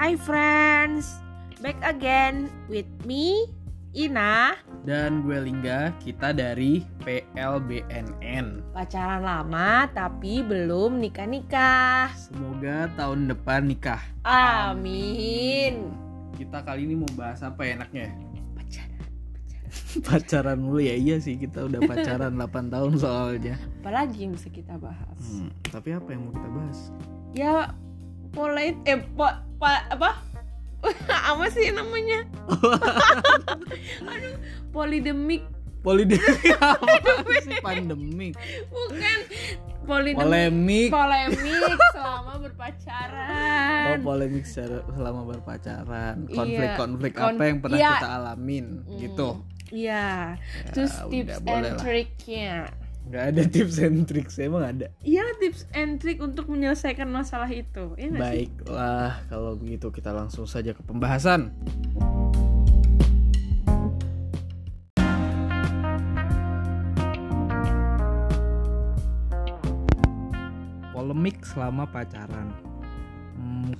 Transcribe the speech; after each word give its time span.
Hi 0.00 0.16
friends, 0.16 1.20
back 1.60 1.76
again 1.84 2.48
with 2.72 2.88
me, 3.04 3.44
Ina. 3.92 4.56
Dan 4.88 5.28
gue 5.28 5.36
Lingga, 5.36 5.92
kita 6.00 6.32
dari 6.32 6.80
PLBNN. 7.04 8.72
Pacaran 8.72 9.20
lama 9.20 9.92
tapi 9.92 10.40
belum 10.40 11.04
nikah-nikah. 11.04 12.16
Semoga 12.16 12.88
tahun 12.96 13.28
depan 13.28 13.68
nikah. 13.68 14.00
Amin. 14.24 15.92
Kita 16.32 16.64
kali 16.64 16.88
ini 16.88 16.96
mau 16.96 17.12
bahas 17.12 17.44
apa 17.44 17.60
ya 17.60 17.84
enaknya? 17.84 18.08
Pacaran. 18.56 19.04
Pacaran 20.08 20.58
mulu 20.64 20.80
ya 20.80 20.96
iya 20.96 21.20
sih 21.20 21.36
kita 21.36 21.68
udah 21.68 21.84
pacaran 21.84 22.32
8 22.40 22.72
tahun 22.72 22.92
soalnya. 22.96 23.60
Apalagi 23.84 24.24
yang 24.24 24.32
bisa 24.32 24.48
kita 24.48 24.80
bahas? 24.80 25.20
Hmm, 25.28 25.52
tapi 25.68 25.92
apa 25.92 26.08
yang 26.08 26.24
mau 26.24 26.32
kita 26.32 26.48
bahas? 26.56 26.78
Ya, 27.36 27.76
pola 28.32 28.64
eh 28.64 28.96
po, 29.12 29.49
pa, 29.60 29.84
apa? 29.86 30.10
apa 31.30 31.44
sih 31.52 31.68
namanya? 31.70 32.24
Aduh, 34.10 34.34
polidemik 34.70 35.44
Polidemik 35.80 36.56
apa 36.60 36.84
sih 37.40 37.56
pandemik? 37.60 38.36
bukan 38.68 39.18
polidemik 39.82 40.20
Polemik. 40.20 40.88
polemik 40.92 41.78
selama 41.90 42.30
Oh, 42.30 42.38
berpacaran. 42.38 43.96
polemik 44.00 44.44
secara 44.44 44.84
selama 44.86 45.20
berpacaran. 45.26 46.16
Iya. 46.24 46.36
Konflik-konflik 46.36 47.12
Kon- 47.16 47.32
apa 47.32 47.42
yang 47.42 47.58
pernah 47.60 47.78
iya. 47.80 47.92
kita 47.96 48.08
alamin 48.12 48.66
gitu. 48.96 49.28
Iya. 49.72 50.36
Ya, 50.36 50.70
Terus 50.72 50.92
tips 51.08 51.36
boleh 51.40 51.56
and 51.56 51.64
lah. 51.64 51.80
triknya. 51.80 52.52
Nggak 53.10 53.24
ada 53.34 53.42
tips 53.58 53.76
and 53.82 54.06
tricks 54.06 54.38
emang 54.38 54.62
ada. 54.62 54.86
Iya 55.02 55.26
tips 55.42 55.66
and 55.74 55.98
trick 55.98 56.22
untuk 56.22 56.46
menyelesaikan 56.46 57.10
masalah 57.10 57.50
itu. 57.50 57.98
Sih? 57.98 58.06
Baiklah, 58.14 59.26
kalau 59.26 59.58
begitu 59.58 59.90
kita 59.90 60.14
langsung 60.14 60.46
saja 60.46 60.70
ke 60.70 60.82
pembahasan. 60.86 61.50
Polemik 70.94 71.42
selama 71.42 71.90
pacaran. 71.90 72.69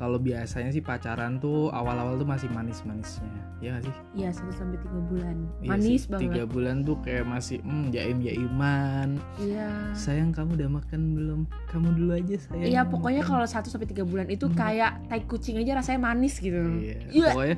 Kalau 0.00 0.16
biasanya 0.16 0.72
sih 0.72 0.80
pacaran 0.80 1.36
tuh 1.36 1.68
awal-awal 1.68 2.16
tuh 2.16 2.24
masih 2.24 2.48
manis-manisnya, 2.48 3.28
ya 3.60 3.68
nggak 3.70 3.84
sih? 3.84 3.94
Iya 4.16 4.28
satu 4.32 4.48
sampai 4.50 4.80
tiga 4.80 4.96
bulan. 4.98 5.36
Iya 5.60 5.68
Manis 5.68 5.84
sih, 6.00 6.08
banget. 6.08 6.22
Tiga 6.24 6.42
bulan 6.46 6.76
tuh 6.80 6.96
kayak 6.98 7.24
masih 7.26 7.60
hmm, 7.60 7.84
jaim 7.90 8.18
jaiman. 8.18 9.08
Iya. 9.36 9.68
Sayang 9.92 10.32
kamu 10.32 10.56
udah 10.56 10.70
makan 10.72 11.00
belum? 11.12 11.40
Kamu 11.68 11.88
dulu 11.94 12.12
aja 12.16 12.36
sayang. 12.40 12.64
Iya 12.66 12.80
pokoknya 12.82 13.20
makan." 13.20 13.30
kalau 13.30 13.46
satu 13.46 13.68
sampai 13.68 13.86
tiga 13.86 14.02
bulan 14.02 14.24
itu 14.26 14.48
Hmm. 14.48 14.56
kayak 14.56 15.04
tai 15.06 15.20
kucing 15.22 15.60
aja 15.60 15.76
rasanya 15.76 16.00
manis 16.02 16.40
gitu. 16.40 16.56
Iya. 16.56 16.96
Iya. 17.06 17.28
Pokoknya 17.30 17.56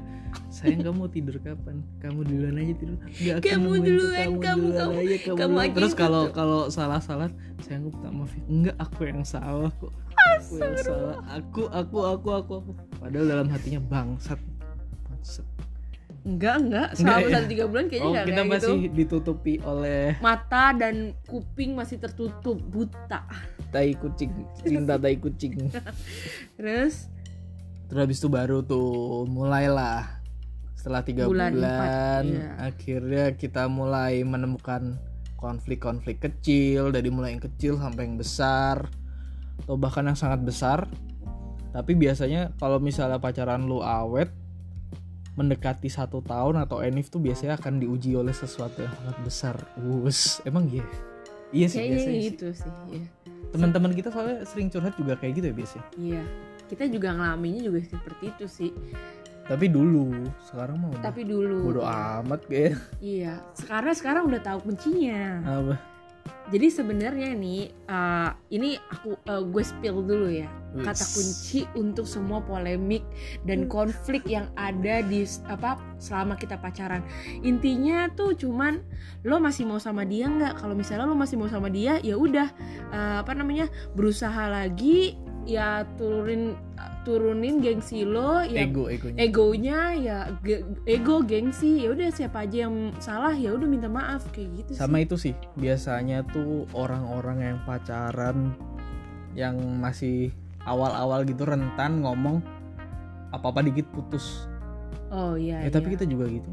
sayang 0.48 0.80
kamu 0.82 1.02
tidur 1.08 1.36
kapan? 1.38 1.76
Kamu 1.96 2.20
duluan 2.22 2.54
aja 2.58 2.74
tidur. 2.74 2.98
Aku 2.98 3.38
Kamu 3.40 3.70
duluan, 3.78 3.78
kamu- 3.78 3.86
duluan 3.86 4.34
kamu- 4.42 4.98
aja, 4.98 5.16
kamu, 5.20 5.36
kamu 5.38 5.46
duluan. 5.46 5.62
aja 5.62 5.74
Terus 5.78 5.92
yang 5.92 6.00
kalau 6.00 6.22
kalau 6.28 6.60
salah-salah, 6.66 7.28
sayang 7.60 7.86
aku 7.86 7.94
minta 7.94 8.10
maaf. 8.10 8.32
ya. 8.32 8.42
Enggak, 8.44 8.76
aku 8.76 9.00
yang 9.04 9.22
salah 9.22 9.70
kok. 9.72 9.94
Aku 10.34 10.54
yang 10.56 10.76
salah. 10.78 11.16
Aku 11.32 11.62
aku 11.68 11.98
aku 12.00 12.28
aku 12.30 12.52
aku. 12.58 12.70
Padahal 12.96 13.26
dalam 13.28 13.48
hatinya 13.48 13.80
bangsat. 13.82 14.40
Bangsat. 15.04 15.46
Enggak 16.22 16.56
enggak. 16.60 16.88
Enggak 16.94 16.98
Selama 17.02 17.18
ya? 17.20 17.34
satu 17.34 17.46
tiga 17.50 17.64
bulan 17.66 17.84
kayaknya 17.86 18.02
Oh, 18.02 18.10
enggak 18.12 18.24
kita 18.24 18.36
kayak 18.38 18.50
masih 18.52 18.74
gitu. 18.78 18.94
ditutupi 18.94 19.54
oleh 19.62 20.02
Mata 20.18 20.64
dan 20.72 20.94
kuping 21.26 21.70
masih 21.74 21.96
tertutup 21.98 22.56
buta. 22.62 23.20
tai 23.72 23.96
kucing, 23.96 24.30
cinta 24.60 24.94
tai 24.94 25.16
kucing. 25.16 25.56
Terus 26.60 27.08
Terus 27.88 27.98
habis 27.98 28.18
itu 28.20 28.28
baru 28.28 28.60
tuh 28.60 29.24
mulailah 29.26 30.20
setelah 30.72 31.00
tiga 31.00 31.24
Bulan 31.24 31.54
bulan, 31.54 31.72
empat, 31.72 32.22
iya. 32.26 32.48
akhirnya 32.58 33.24
kita 33.32 33.66
mulai 33.66 34.20
menemukan 34.22 34.98
konflik-konflik 35.36 36.18
kecil 36.18 36.90
dari 36.90 37.08
mulai 37.08 37.34
yang 37.34 37.42
kecil 37.42 37.78
sampai 37.78 38.06
yang 38.06 38.16
besar 38.16 38.86
atau 39.58 39.76
bahkan 39.76 40.04
yang 40.04 40.14
sangat 40.14 40.40
besar 40.40 40.88
tapi 41.70 41.92
biasanya 41.92 42.52
kalau 42.56 42.76
misalnya 42.76 43.16
pacaran 43.16 43.64
lu 43.64 43.80
awet 43.80 44.28
mendekati 45.32 45.88
satu 45.88 46.20
tahun 46.20 46.60
atau 46.60 46.80
enif 46.80 47.08
tuh 47.08 47.18
biasanya 47.18 47.56
akan 47.56 47.80
diuji 47.80 48.12
oleh 48.12 48.32
sesuatu 48.32 48.78
yang 48.78 48.92
sangat 48.94 49.16
besar 49.22 49.56
Wus, 49.78 50.44
emang 50.44 50.68
iya 50.68 50.84
iya 51.50 51.66
sih 51.66 51.80
kayaknya 51.80 51.96
biasanya 51.96 52.12
sih. 52.12 52.28
gitu 52.28 52.46
sih. 52.52 52.72
Iya. 52.90 53.06
teman-teman 53.48 53.92
kita 53.92 54.08
soalnya 54.08 54.44
sering 54.44 54.68
curhat 54.68 54.92
juga 54.94 55.16
kayak 55.16 55.32
gitu 55.36 55.46
ya 55.46 55.54
biasanya 55.54 55.86
Iya. 55.96 56.22
Kita 56.62 56.88
juga 56.88 57.12
ngalaminnya 57.12 57.68
juga 57.68 57.78
seperti 57.82 58.24
itu 58.28 58.44
sih. 58.46 58.70
tapi 59.42 59.66
dulu 59.66 60.24
sekarang 60.42 60.80
udah 60.86 61.00
Tapi 61.02 61.20
dulu. 61.22 61.56
bodo 61.66 61.82
amat 61.82 62.40
kayak 62.46 62.76
Iya. 62.96 63.40
Sekarang 63.52 63.92
sekarang 63.92 64.22
udah 64.24 64.40
tahu 64.40 64.58
kuncinya. 64.62 65.40
apa 65.42 65.74
Jadi 66.52 66.68
sebenarnya 66.68 67.32
nih, 67.32 67.72
uh, 67.88 68.36
ini 68.52 68.76
aku 68.76 69.16
uh, 69.24 69.40
gue 69.40 69.64
spill 69.64 70.04
dulu 70.04 70.28
ya 70.28 70.52
kata 70.72 71.04
Wis. 71.04 71.12
kunci 71.12 71.60
untuk 71.76 72.08
semua 72.08 72.40
polemik 72.40 73.04
dan 73.44 73.68
konflik 73.68 74.24
yang 74.24 74.48
ada 74.56 75.04
di 75.04 75.28
apa 75.48 75.76
selama 76.00 76.32
kita 76.36 76.56
pacaran. 76.56 77.04
Intinya 77.44 78.08
tuh 78.12 78.32
cuman 78.32 78.80
lo 79.28 79.36
masih 79.36 79.68
mau 79.68 79.76
sama 79.76 80.08
dia 80.08 80.32
nggak? 80.32 80.60
Kalau 80.60 80.72
misalnya 80.72 81.04
lo 81.04 81.16
masih 81.16 81.36
mau 81.36 81.48
sama 81.48 81.68
dia, 81.68 82.00
ya 82.00 82.16
udah 82.16 82.48
uh, 82.88 83.16
apa 83.20 83.32
namanya 83.36 83.68
berusaha 83.92 84.48
lagi 84.48 85.16
ya 85.48 85.82
turunin 85.98 86.54
turunin 87.02 87.58
gengsi 87.58 88.06
lo 88.06 88.46
ya 88.46 88.62
ego 88.62 88.86
egonya 88.86 89.18
egonya 89.18 89.78
ya 89.98 90.18
ge- 90.46 90.62
ego 90.86 91.22
gengsi 91.26 91.82
ya 91.82 91.90
udah 91.90 92.08
siapa 92.14 92.46
aja 92.46 92.70
yang 92.70 92.94
salah 93.02 93.34
ya 93.34 93.50
udah 93.50 93.66
minta 93.66 93.90
maaf 93.90 94.22
kayak 94.30 94.62
gitu 94.62 94.78
sama 94.78 95.02
sih. 95.02 95.04
itu 95.10 95.16
sih 95.18 95.34
biasanya 95.58 96.22
tuh 96.30 96.66
orang-orang 96.74 97.38
yang 97.42 97.58
pacaran 97.66 98.54
yang 99.34 99.58
masih 99.82 100.30
awal-awal 100.62 101.26
gitu 101.26 101.42
rentan 101.42 102.06
ngomong 102.06 102.38
apa-apa 103.34 103.66
dikit 103.66 103.90
putus 103.90 104.46
oh 105.10 105.34
iya 105.34 105.66
ya 105.66 105.70
tapi 105.74 105.90
iya. 105.90 105.94
kita 105.98 106.04
juga 106.06 106.30
gitu 106.30 106.48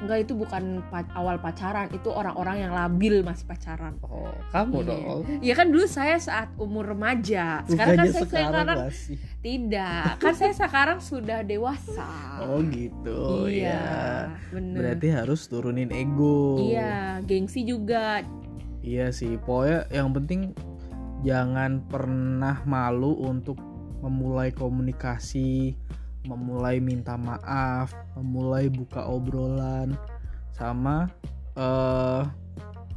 enggak 0.00 0.24
itu 0.24 0.32
bukan 0.32 0.62
pa- 0.86 1.12
awal 1.12 1.36
pacaran 1.36 1.88
itu 1.88 2.08
orang-orang 2.08 2.56
yang 2.58 2.72
labil 2.72 3.20
masih 3.20 3.44
pacaran. 3.44 4.00
Oh 4.00 4.32
kamu 4.50 4.76
Iya. 4.76 4.88
dong. 4.88 5.20
Ya 5.40 5.54
kan 5.54 5.66
dulu 5.68 5.84
saya 5.84 6.16
saat 6.16 6.48
umur 6.56 6.88
remaja 6.88 7.62
sekarang 7.64 7.76
kan 7.94 8.06
Bukannya 8.06 8.10
saya 8.10 8.24
sekarang, 8.26 8.78
masih. 8.80 9.16
tidak. 9.40 10.04
Kan 10.16 10.32
saya 10.34 10.52
sekarang 10.54 10.98
sudah 10.98 11.38
dewasa. 11.42 12.08
Oh 12.42 12.64
gitu. 12.64 13.44
Iya 13.44 13.68
ya 13.70 13.82
bener. 14.50 14.76
Berarti 14.78 15.06
harus 15.10 15.40
turunin 15.44 15.90
ego. 15.90 16.56
Iya 16.58 17.20
gengsi 17.22 17.62
juga. 17.62 18.24
Iya 18.80 19.12
sih, 19.12 19.36
pokoknya 19.36 19.92
yang 19.92 20.08
penting 20.10 20.56
jangan 21.20 21.84
pernah 21.84 22.64
malu 22.64 23.12
untuk 23.20 23.60
memulai 24.00 24.48
komunikasi, 24.50 25.76
memulai 26.28 26.78
minta 26.82 27.16
maaf, 27.16 27.92
memulai 28.18 28.68
buka 28.68 29.06
obrolan, 29.08 29.96
sama 30.52 31.08
eh 31.56 32.22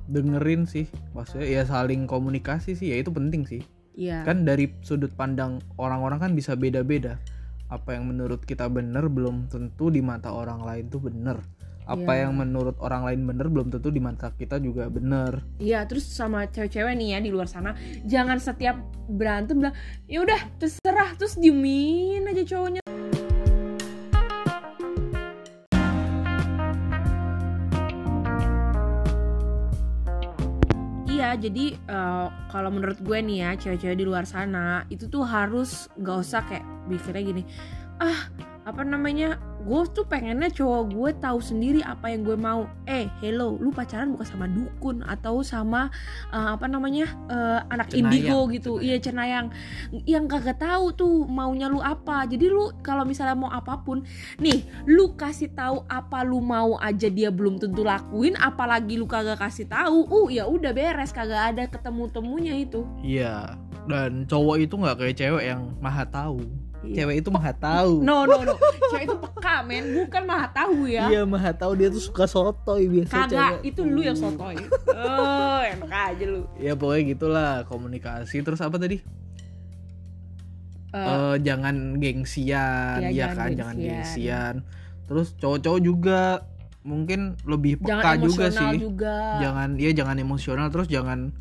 dengerin 0.03 0.67
sih, 0.67 0.85
maksudnya 1.15 1.47
ya 1.47 1.63
saling 1.63 2.03
komunikasi 2.03 2.75
sih, 2.75 2.91
ya 2.91 2.99
itu 2.99 3.09
penting 3.09 3.47
sih. 3.47 3.63
iya 3.95 4.25
Kan 4.27 4.43
dari 4.43 4.67
sudut 4.83 5.13
pandang 5.15 5.63
orang-orang 5.79 6.19
kan 6.19 6.31
bisa 6.35 6.59
beda-beda. 6.59 7.15
Apa 7.71 7.95
yang 7.95 8.11
menurut 8.11 8.43
kita 8.43 8.67
benar 8.67 9.07
belum 9.07 9.47
tentu 9.47 9.87
di 9.89 10.03
mata 10.03 10.35
orang 10.35 10.61
lain 10.61 10.91
tuh 10.91 11.07
benar. 11.07 11.39
Apa 11.83 12.15
Iya. 12.15 12.27
yang 12.27 12.39
menurut 12.39 12.79
orang 12.79 13.03
lain 13.03 13.27
benar 13.27 13.51
belum 13.51 13.67
tentu 13.67 13.91
di 13.91 13.99
mata 13.99 14.31
kita 14.31 14.55
juga 14.59 14.87
benar. 14.87 15.43
Iya, 15.59 15.83
terus 15.83 16.07
sama 16.07 16.47
cewek-cewek 16.47 16.95
nih 16.95 17.15
ya 17.15 17.19
di 17.19 17.31
luar 17.31 17.47
sana, 17.47 17.75
jangan 18.07 18.39
setiap 18.39 18.79
berantem 19.11 19.59
bilang, 19.59 19.75
ya 20.07 20.23
udah 20.23 20.39
terserah, 20.59 21.15
terus 21.19 21.35
diemin 21.35 22.23
aja 22.23 22.43
cowoknya. 22.43 22.83
Jadi 31.35 31.75
eh, 31.75 32.27
kalau 32.51 32.69
menurut 32.69 32.99
gue 33.01 33.17
nih 33.21 33.37
ya, 33.43 33.49
cewek-cewek 33.57 33.97
di 33.97 34.05
luar 34.05 34.25
sana 34.25 34.85
itu 34.89 35.09
tuh 35.09 35.25
harus 35.25 35.89
nggak 35.97 36.17
usah 36.17 36.41
kayak 36.45 36.65
pikirnya 36.89 37.23
gini, 37.23 37.43
ah 38.01 38.32
apa 38.63 38.81
namanya 38.87 39.35
gue 39.63 39.81
tuh 39.95 40.03
pengennya 40.03 40.51
cowok 40.51 40.83
gue 40.91 41.09
tahu 41.23 41.39
sendiri 41.39 41.79
apa 41.83 42.11
yang 42.11 42.27
gue 42.27 42.35
mau. 42.35 42.67
Eh 42.83 43.07
hello 43.23 43.55
lu 43.55 43.71
pacaran 43.71 44.11
bukan 44.11 44.27
sama 44.27 44.47
dukun 44.51 44.99
atau 45.07 45.39
sama 45.39 45.87
eh, 46.35 46.49
apa 46.51 46.67
namanya 46.67 47.07
eh, 47.31 47.59
anak 47.71 47.91
Cenayang, 47.91 48.11
indigo 48.11 48.39
gitu. 48.51 48.71
cenayang. 48.79 48.87
iya 48.87 48.97
cenayang. 48.99 49.47
Yang 50.03 50.25
kagak 50.35 50.59
tahu 50.59 50.85
tuh 50.95 51.13
maunya 51.27 51.71
lu 51.71 51.79
apa. 51.79 52.27
Jadi 52.27 52.51
lu 52.51 52.75
kalau 52.83 53.07
misalnya 53.07 53.39
mau 53.39 53.51
apa 53.51 53.79
pun 53.79 54.03
nih 54.39 54.67
lu 54.87 55.15
kasih 55.15 55.51
tahu 55.55 55.87
apa 55.87 56.23
lu 56.27 56.43
mau 56.43 56.75
aja 56.79 57.07
dia 57.07 57.31
belum 57.31 57.59
tentu 57.59 57.87
lakuin 57.87 58.35
apalagi 58.39 58.99
lu 58.99 59.07
kagak 59.07 59.39
kasih 59.39 59.67
tahu 59.67 60.07
uh 60.07 60.27
ya 60.27 60.43
udah 60.43 60.75
beres 60.75 61.15
kagak 61.15 61.55
ada 61.55 61.63
ketemu 61.71 62.03
temunya 62.11 62.53
itu. 62.59 62.83
Iya, 62.99 63.55
dan 63.87 64.27
cowok 64.27 64.55
itu 64.59 64.75
nggak 64.75 64.97
kayak 64.99 65.15
cewek 65.15 65.43
yang 65.47 65.71
maha 65.79 66.03
tahu. 66.07 66.62
Iya. 66.83 66.95
cewek 66.99 67.15
itu 67.19 67.29
maha 67.31 67.51
tahu. 67.51 68.03
No 68.03 68.23
no 68.23 68.43
no. 68.43 68.59
Cewek 68.91 69.07
itu 69.07 69.15
peka 69.17 69.63
men. 69.63 69.83
Bukan 69.97 70.23
maha 70.23 70.47
tahu 70.49 70.83
ya. 70.85 71.07
Iya 71.07 71.23
maha 71.23 71.51
tahu. 71.51 71.73
Dia 71.73 71.87
tuh 71.87 72.03
suka 72.03 72.27
sotoy 72.27 72.85
biasa 72.85 73.23
kagak 73.23 73.31
cewek. 73.31 73.59
itu 73.65 73.81
lu 73.81 74.01
yang 74.01 74.13
sotoy. 74.13 74.59
Oh 74.89 75.61
enak 75.63 75.87
aja 75.89 76.25
lu. 76.25 76.43
Ya 76.55 76.75
pokoknya 76.75 77.03
gitulah 77.09 77.51
komunikasi. 77.65 78.39
Terus 78.39 78.59
apa 78.59 78.75
tadi? 78.75 78.99
Eh, 80.91 80.99
Eh, 80.99 81.35
jangan 81.41 81.97
gengsian. 81.97 82.99
Iya, 82.99 83.09
ya 83.09 83.17
jangan 83.25 83.37
kan 83.39 83.49
jangan 83.55 83.75
gengsian. 83.75 83.89
gengsian. 83.89 84.53
Terus 85.03 85.27
cowok-cowok 85.35 85.81
juga 85.81 86.19
mungkin 86.83 87.19
lebih 87.43 87.79
peka 87.79 87.89
jangan 88.03 88.17
juga 88.19 88.45
sih. 88.51 88.75
juga. 88.77 89.17
Jangan 89.39 89.69
ya 89.77 89.91
jangan 89.91 90.15
emosional. 90.17 90.67
Terus 90.67 90.87
jangan 90.87 91.31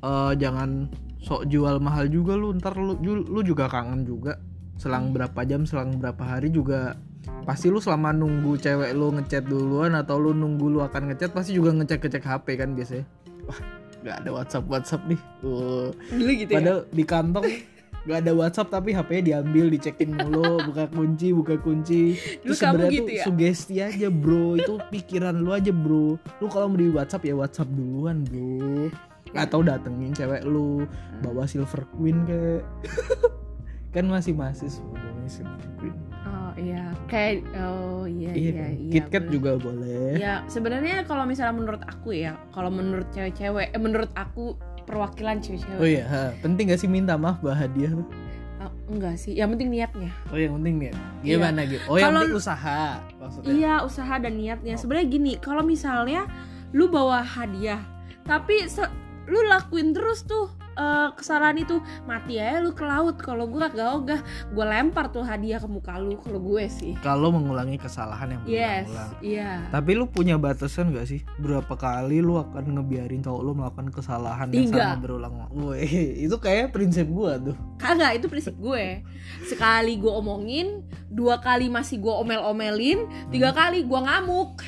eh, 0.00 0.32
jangan 0.36 0.88
sok 1.20 1.44
jual 1.44 1.76
mahal 1.76 2.06
juga 2.06 2.32
lu. 2.32 2.54
Ntar 2.54 2.78
lu 2.78 2.94
lu 3.02 3.40
juga 3.42 3.66
kangen 3.66 4.06
juga 4.06 4.38
selang 4.80 5.12
Hmm. 5.12 5.14
berapa 5.14 5.40
jam 5.44 5.68
selang 5.68 6.00
berapa 6.00 6.24
hari 6.24 6.48
juga 6.48 6.96
pasti 7.44 7.68
lu 7.68 7.84
selama 7.84 8.16
nunggu 8.16 8.56
cewek 8.56 8.96
lu 8.96 9.12
ngechat 9.12 9.44
duluan 9.44 9.92
atau 9.92 10.16
lu 10.16 10.32
nunggu 10.32 10.72
lu 10.72 10.80
akan 10.80 11.12
ngechat 11.12 11.36
pasti 11.36 11.52
juga 11.52 11.76
ngecek 11.76 12.00
ngecek 12.00 12.24
HP 12.24 12.46
kan 12.56 12.72
biasanya. 12.72 13.04
Wah 13.44 13.60
nggak 14.00 14.16
ada 14.24 14.30
WhatsApp 14.32 14.64
WhatsApp 14.72 15.02
nih. 15.04 15.20
Tuh 15.44 15.92
dulu 15.92 16.30
gitu 16.32 16.50
ya? 16.50 16.56
Padahal 16.56 16.80
di 16.88 17.04
kantong 17.04 17.46
nggak 18.00 18.18
ada 18.24 18.32
WhatsApp 18.32 18.68
tapi 18.72 18.96
HP-nya 18.96 19.22
diambil 19.28 19.68
dicekin 19.68 20.16
mulu 20.16 20.56
buka 20.72 20.88
kunci 20.88 21.28
buka 21.36 21.54
kunci. 21.60 22.16
Dulu 22.40 22.48
itu 22.48 22.52
kamu 22.56 22.56
sebenarnya 22.56 22.92
gitu 22.96 23.04
tuh 23.04 23.12
ya? 23.12 23.24
sugesti 23.28 23.74
aja 23.84 24.08
bro. 24.08 24.56
Itu 24.56 24.74
pikiran 24.88 25.36
lu 25.36 25.52
aja 25.52 25.68
bro. 25.68 26.16
Lu 26.16 26.46
kalau 26.48 26.72
mau 26.72 26.80
di 26.80 26.88
WhatsApp 26.88 27.28
ya 27.28 27.36
WhatsApp 27.36 27.68
duluan 27.76 28.24
bro. 28.24 28.88
Atau 29.36 29.60
datengin 29.60 30.16
cewek 30.16 30.48
lu 30.48 30.88
bawa 31.20 31.44
silver 31.44 31.84
queen 31.92 32.24
kayak 32.24 32.64
kan 33.90 34.06
masih 34.06 34.32
mahasiswa 34.32 34.82
bawa 34.86 35.26
silver 35.26 35.70
queen 35.78 35.94
oh 36.26 36.52
iya. 36.58 36.84
Kayak 37.10 37.42
oh 37.58 38.06
iya 38.06 38.30
iya 38.30 38.38
iya 38.38 38.52
kan? 38.54 38.70
iya 38.78 38.92
KitKat 39.02 39.24
juga 39.34 39.50
boleh. 39.58 40.14
Ya 40.14 40.34
sebenarnya 40.46 41.02
kalau 41.06 41.26
misalnya 41.26 41.54
menurut 41.58 41.82
aku 41.82 42.14
ya 42.14 42.38
kalau 42.54 42.70
menurut 42.70 43.10
cewek-cewek 43.10 43.74
eh, 43.74 43.80
menurut 43.82 44.10
aku 44.14 44.54
perwakilan 44.86 45.42
cewek-cewek. 45.42 45.78
Oh 45.82 45.86
iya 45.86 46.04
ha. 46.06 46.22
penting 46.38 46.70
gak 46.70 46.78
sih 46.78 46.86
minta 46.86 47.18
maaf 47.18 47.42
bah 47.42 47.54
hadiah? 47.54 47.90
Tuh 47.90 48.06
Ah, 48.60 48.68
enggak 48.92 49.16
sih. 49.16 49.32
Yang 49.32 49.56
penting 49.56 49.68
niatnya. 49.72 50.12
Oh 50.28 50.36
yang 50.36 50.52
penting 50.60 50.74
nih 50.76 50.92
Iya. 51.24 51.34
gimana 51.40 51.60
gitu 51.64 51.84
oh 51.88 51.96
yang 51.96 52.12
Kalau- 52.12 52.20
penting 52.28 52.36
usaha 52.44 52.80
maksudnya. 53.16 53.48
Iya 53.56 53.74
usaha 53.88 54.14
dan 54.20 54.32
niatnya. 54.36 54.74
Oh. 54.76 54.80
Sebenarnya 54.84 55.08
gini, 55.08 55.32
kalau 55.40 55.62
misalnya 55.64 56.20
lu 56.76 56.92
bawa 56.92 57.24
hadiah, 57.24 57.80
tapi 58.28 58.68
lu 59.26 59.40
lakuin 59.48 59.96
terus 59.96 60.28
tuh 60.28 60.52
eh, 60.80 61.08
kesalahan 61.12 61.60
itu 61.60 61.76
mati 62.08 62.40
ya 62.40 62.58
lu 62.64 62.72
ke 62.72 62.82
laut. 62.82 63.20
Kalau 63.20 63.44
gue 63.44 63.60
gak 63.60 63.90
ogah, 64.00 64.20
gue 64.50 64.64
lempar 64.64 65.12
tuh 65.12 65.20
hadiah 65.20 65.60
ke 65.60 65.68
muka 65.68 66.00
lu. 66.00 66.16
Kalau 66.24 66.40
gue 66.40 66.64
sih. 66.72 66.96
kalau 67.04 67.28
mengulangi 67.28 67.76
kesalahan 67.76 68.36
yang 68.36 68.42
Yes, 68.48 68.88
berulang-ulang 68.88 69.10
iya. 69.20 69.50
Tapi 69.68 69.90
lu 69.92 70.08
punya 70.08 70.40
batasan 70.40 70.96
gak 70.96 71.06
sih? 71.06 71.20
Berapa 71.36 71.76
kali 71.76 72.24
lu 72.24 72.40
akan 72.40 72.80
ngebiarin 72.80 73.20
cowok 73.20 73.42
lu 73.44 73.52
melakukan 73.52 73.88
kesalahan 73.92 74.48
yang 74.48 74.72
Tiga. 74.72 74.96
sama 74.96 75.02
berulang 75.04 75.34
Wih, 75.50 75.94
itu 76.26 76.36
kayak 76.38 76.70
prinsip 76.70 77.06
gua 77.10 77.36
tuh. 77.36 77.56
Kagak, 77.76 78.22
itu 78.22 78.26
prinsip 78.30 78.54
gue. 78.56 79.02
Sekali 79.44 79.98
gue 79.98 80.12
omongin, 80.12 80.86
dua 81.10 81.42
kali 81.42 81.66
masih 81.66 81.98
gue 81.98 82.12
omel-omelin, 82.12 83.04
tiga 83.34 83.50
kali 83.50 83.82
gue 83.82 84.00
ngamuk. 84.00 84.62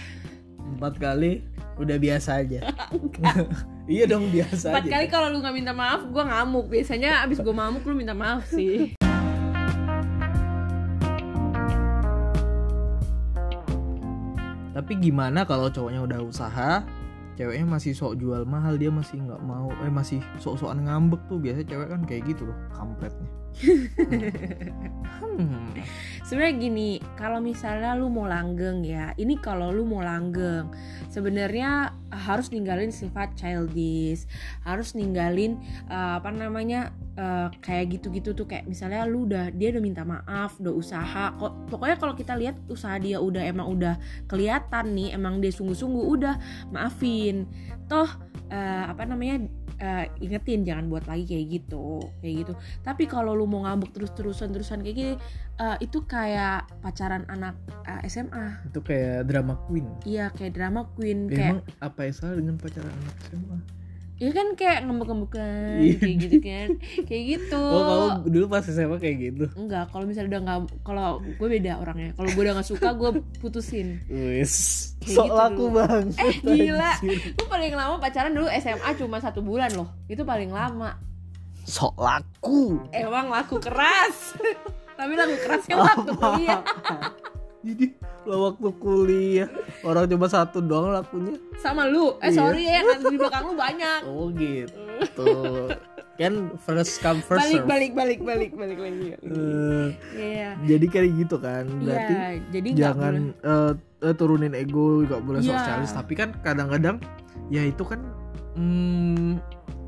Empat 0.77 0.99
kali 0.99 1.45
udah 1.79 1.97
biasa 1.97 2.43
aja. 2.43 2.61
iya 3.91 4.05
dong 4.07 4.31
biasa 4.31 4.71
Empat 4.71 4.85
aja. 4.87 4.93
kali 4.95 5.07
kalau 5.11 5.27
lu 5.33 5.43
nggak 5.43 5.57
minta 5.57 5.73
maaf, 5.75 6.07
gue 6.07 6.23
ngamuk. 6.23 6.67
Biasanya 6.71 7.27
abis 7.27 7.43
gue 7.43 7.55
ngamuk 7.55 7.83
lu 7.83 7.95
minta 7.99 8.15
maaf 8.15 8.47
sih. 8.47 8.95
Tapi 14.73 14.93
gimana 14.97 15.45
kalau 15.45 15.69
cowoknya 15.69 16.01
udah 16.01 16.21
usaha, 16.25 16.81
ceweknya 17.37 17.67
masih 17.69 17.93
sok 17.93 18.17
jual 18.17 18.49
mahal, 18.49 18.81
dia 18.81 18.89
masih 18.89 19.21
nggak 19.21 19.43
mau, 19.45 19.69
eh 19.85 19.93
masih 19.93 20.25
sok-sokan 20.41 20.89
ngambek 20.89 21.21
tuh. 21.29 21.37
Biasanya 21.37 21.67
cewek 21.69 21.89
kan 21.93 22.01
kayak 22.09 22.23
gitu 22.25 22.49
loh, 22.49 22.57
kampretnya. 22.73 23.29
Hmm. 25.23 25.71
sebenarnya 26.27 26.55
gini 26.59 26.91
kalau 27.15 27.39
misalnya 27.39 27.95
lu 27.95 28.11
mau 28.11 28.27
langgeng 28.27 28.83
ya 28.85 29.15
ini 29.17 29.39
kalau 29.39 29.71
lu 29.71 29.87
mau 29.87 30.03
langgeng 30.03 30.69
sebenarnya 31.09 31.95
harus 32.13 32.53
ninggalin 32.53 32.93
sifat 32.93 33.33
childish 33.39 34.29
harus 34.67 34.93
ninggalin 34.93 35.57
eh, 35.89 36.13
apa 36.19 36.29
namanya 36.33 36.93
eh, 37.17 37.49
kayak 37.65 37.97
gitu-gitu 38.01 38.37
tuh 38.37 38.45
kayak 38.45 38.69
misalnya 38.69 39.09
lu 39.09 39.25
udah 39.29 39.53
dia 39.55 39.73
udah 39.73 39.83
minta 39.85 40.03
maaf 40.05 40.59
udah 40.61 40.75
usaha 40.75 41.33
kok 41.37 41.53
pokoknya 41.73 41.97
kalau 41.97 42.15
kita 42.19 42.35
lihat 42.37 42.57
usaha 42.69 42.97
dia 43.01 43.21
udah 43.21 43.43
emang 43.47 43.69
udah 43.73 43.95
kelihatan 44.29 44.93
nih 44.93 45.17
emang 45.17 45.41
dia 45.41 45.53
sungguh-sungguh 45.55 46.05
udah 46.19 46.35
maafin 46.75 47.49
toh 47.93 48.09
eh, 48.49 48.85
apa 48.89 49.05
namanya 49.05 49.45
eh, 49.77 50.09
ingetin 50.19 50.65
jangan 50.65 50.89
buat 50.89 51.05
lagi 51.05 51.29
kayak 51.29 51.47
gitu 51.53 52.01
kayak 52.19 52.35
gitu 52.47 52.53
tapi 52.81 53.05
kalau 53.05 53.37
lu 53.37 53.45
mau 53.45 53.63
ngambek 53.63 53.93
terus-terusan 53.93 54.49
terusan 54.51 54.81
kayak 54.81 54.97
gini 54.97 55.15
eh, 55.59 55.77
itu 55.79 56.01
kayak 56.05 56.65
pacaran 56.81 57.29
anak 57.29 57.53
eh, 57.85 58.09
SMA 58.09 58.65
Itu 58.65 58.81
kayak 58.81 59.29
drama 59.29 59.61
queen. 59.69 59.85
iya 60.05 60.33
kayak 60.33 60.57
drama 60.57 60.89
queen 60.97 61.29
Ya, 61.29 61.37
kayak 61.37 61.53
Emang 61.53 61.61
apa 61.85 62.01
yang 62.03 62.15
salah 62.17 62.35
dengan 62.41 62.57
pacaran 62.57 62.89
anak 62.91 63.17
SMA? 63.29 63.59
Ya 64.23 64.31
kan 64.31 64.55
kayak 64.55 64.87
ngambek-ngembekan 64.87 65.83
Iya. 65.83 65.97
kayak 65.99 66.17
gitu 66.21 66.37
kan. 66.39 66.69
Kayak 67.03 67.23
gitu. 67.29 67.59
Oh 67.59 67.83
kamu 67.83 68.07
dulu 68.31 68.45
pas 68.47 68.63
SMA 68.63 68.97
kayak 68.97 69.17
gitu? 69.21 69.45
enggak 69.53 69.91
kalau 69.91 70.05
misalnya 70.07 70.31
udah 70.31 70.41
nggak 70.41 70.59
kalau 70.81 71.09
gue 71.19 71.49
beda 71.51 71.73
orangnya. 71.77 72.11
Kalau 72.13 72.29
gue 72.29 72.39
udah 72.41 72.55
nggak 72.55 72.69
suka 72.69 72.89
gue 72.93 73.11
putusin. 73.37 73.99
Wis, 74.07 74.55
sok 75.03 75.27
gitu 75.27 75.35
laku 75.35 75.65
dulu. 75.67 75.77
bang. 75.77 76.07
eh 76.17 76.33
gila. 76.39 76.93
Gue 77.35 77.47
paling 77.47 77.73
lama 77.73 77.99
pacaran 77.99 78.31
dulu 78.31 78.47
SMA 78.55 78.91
cuma 78.95 79.19
satu 79.19 79.43
bulan 79.43 79.75
loh. 79.75 79.91
Itu 80.07 80.23
paling 80.23 80.49
lama. 80.49 80.95
Sok 81.63 81.95
laku. 81.97 82.79
emang 82.91 83.27
laku 83.27 83.59
keras. 83.59 84.39
Tapi 84.93 85.13
laku 85.13 85.35
kerasnya 85.37 85.77
waktu 85.77 86.11
kuliah 86.13 86.63
Jadi 87.63 87.95
lo 88.23 88.37
waktu 88.45 88.69
kuliah 88.77 89.47
orang 89.81 90.07
cuma 90.07 90.27
satu 90.27 90.59
doang 90.59 90.91
lakunya. 90.93 91.39
sama 91.57 91.87
lu 91.87 92.19
eh 92.19 92.27
Iya. 92.27 92.31
sorry 92.33 92.63
ya 92.65 92.81
ada 92.81 93.05
di 93.05 93.17
belakang 93.17 93.45
lu 93.45 93.55
banyak 93.55 94.01
Oh 94.05 94.27
gitu. 94.31 95.27
kan 96.13 96.33
first 96.61 96.99
come 96.99 97.19
first 97.21 97.41
balik 97.41 97.57
serve. 97.57 97.67
balik 97.67 97.93
balik 97.93 98.21
balik 98.21 98.53
balik 98.53 98.79
lagi 98.79 99.07
Eh, 99.17 99.87
iya 100.13 100.49
jadi 100.61 100.87
kayak 100.87 101.11
gitu 101.17 101.37
kan. 101.39 101.65
Berarti 101.79 102.13
iya 102.13 102.29
jadi 102.51 102.69
jangan 102.77 103.15
eh, 103.33 103.73
eh, 104.03 104.15
turunin 104.15 104.53
ego, 104.53 105.03
nggak 105.03 105.21
boleh 105.21 105.41
Iya. 105.41 105.55
sosialis. 105.57 105.91
Tapi 105.93 106.13
kan 106.13 106.35
kadang-kadang 106.41 106.99
ya 107.49 107.63
itu 107.63 107.83
kan, 107.83 108.03
hmm, 108.55 109.39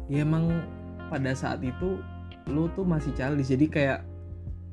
ya 0.06 0.22
emang 0.22 0.62
pada 1.06 1.30
saat 1.32 1.58
itu 1.58 1.98
lu 2.46 2.70
tuh 2.72 2.82
masih 2.82 3.10
childish. 3.12 3.48
Jadi 3.48 3.66
kayak 3.68 4.00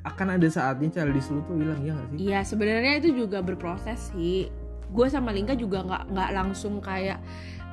akan 0.02 0.28
ada 0.38 0.48
saatnya 0.50 0.90
childish 0.90 1.30
lu 1.30 1.46
tuh 1.46 1.56
hilang 1.62 1.82
ya 1.86 1.94
gak 1.94 2.08
sih? 2.10 2.18
Iya 2.18 2.40
sebenarnya 2.42 2.94
itu 2.98 3.10
juga 3.14 3.46
berproses 3.46 4.10
sih. 4.14 4.50
Gue 4.92 5.08
sama 5.08 5.32
Lingka 5.32 5.54
juga 5.56 5.86
nggak 5.86 6.04
nggak 6.12 6.30
langsung 6.34 6.82
kayak 6.82 7.22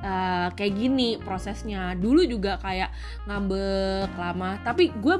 eh, 0.05 0.47
kayak 0.53 0.73
gini 0.77 1.17
prosesnya. 1.17 1.97
Dulu 1.97 2.21
juga 2.29 2.61
kayak 2.61 2.93
ngambek 3.25 4.13
lama. 4.13 4.61
Tapi 4.61 4.93
gue 5.01 5.15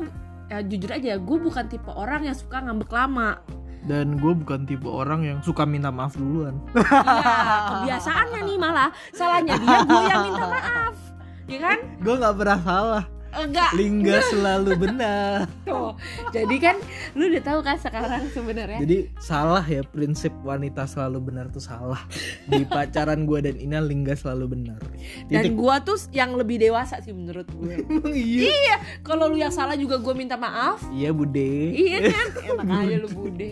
eh, 0.53 0.63
jujur 0.69 0.91
aja 0.93 1.17
gue 1.17 1.37
bukan 1.41 1.65
tipe 1.65 1.89
orang 1.89 2.29
yang 2.29 2.37
suka 2.37 2.61
ngambek 2.61 2.91
lama. 2.93 3.41
Dan 3.89 4.21
gue 4.21 4.33
bukan 4.37 4.69
tipe 4.69 4.85
orang 4.85 5.25
yang 5.25 5.39
suka 5.41 5.65
minta 5.65 5.89
maaf 5.89 6.13
duluan. 6.13 6.61
Iya 6.77 7.97
kebiasaannya 7.97 8.39
nih 8.45 8.57
malah 8.61 8.89
salahnya 9.15 9.55
dia 9.57 9.77
gue 9.81 10.03
yang 10.05 10.21
minta 10.29 10.45
maaf. 10.45 10.95
Ya 11.49 11.57
kan? 11.57 11.77
gue 11.97 12.15
nggak 12.21 12.35
pernah 12.37 12.59
salah. 12.61 13.03
Enggak 13.29 13.71
Lingga 13.77 14.17
selalu 14.33 14.71
benar. 14.89 15.45
tuh. 15.69 15.93
Jadi 16.33 16.55
kan 16.57 16.75
lu 17.13 17.29
udah 17.29 17.43
tahu 17.43 17.59
kan 17.61 17.77
sekarang 17.77 18.25
sebenarnya. 18.33 18.79
Jadi 18.81 18.97
salah 19.21 19.61
ya 19.63 19.85
prinsip 19.85 20.33
wanita 20.41 20.89
selalu 20.89 21.31
benar 21.31 21.45
tuh 21.53 21.61
salah. 21.61 22.01
Di 22.49 22.65
pacaran 22.73 23.29
gue 23.29 23.39
dan 23.45 23.55
Ina 23.57 23.79
Lingga 23.83 24.17
selalu 24.17 24.57
benar. 24.57 24.81
Dan 25.29 25.53
gue 25.53 25.75
tuh 25.85 25.97
yang 26.09 26.33
lebih 26.33 26.57
dewasa 26.57 27.01
sih 27.05 27.13
menurut 27.13 27.45
gue. 27.49 27.81
Emang 27.89 28.13
iya. 28.13 28.81
Kalau 29.05 29.29
lu 29.29 29.37
yang 29.37 29.53
salah 29.53 29.77
juga 29.77 30.01
gue 30.01 30.13
minta 30.17 30.35
maaf. 30.35 30.81
Iya 30.89 31.13
bude. 31.13 31.73
Iya 31.73 32.09
kan? 32.09 32.27
Enak 32.57 32.65
aja 32.65 32.95
lu 32.97 33.09
bude. 33.13 33.49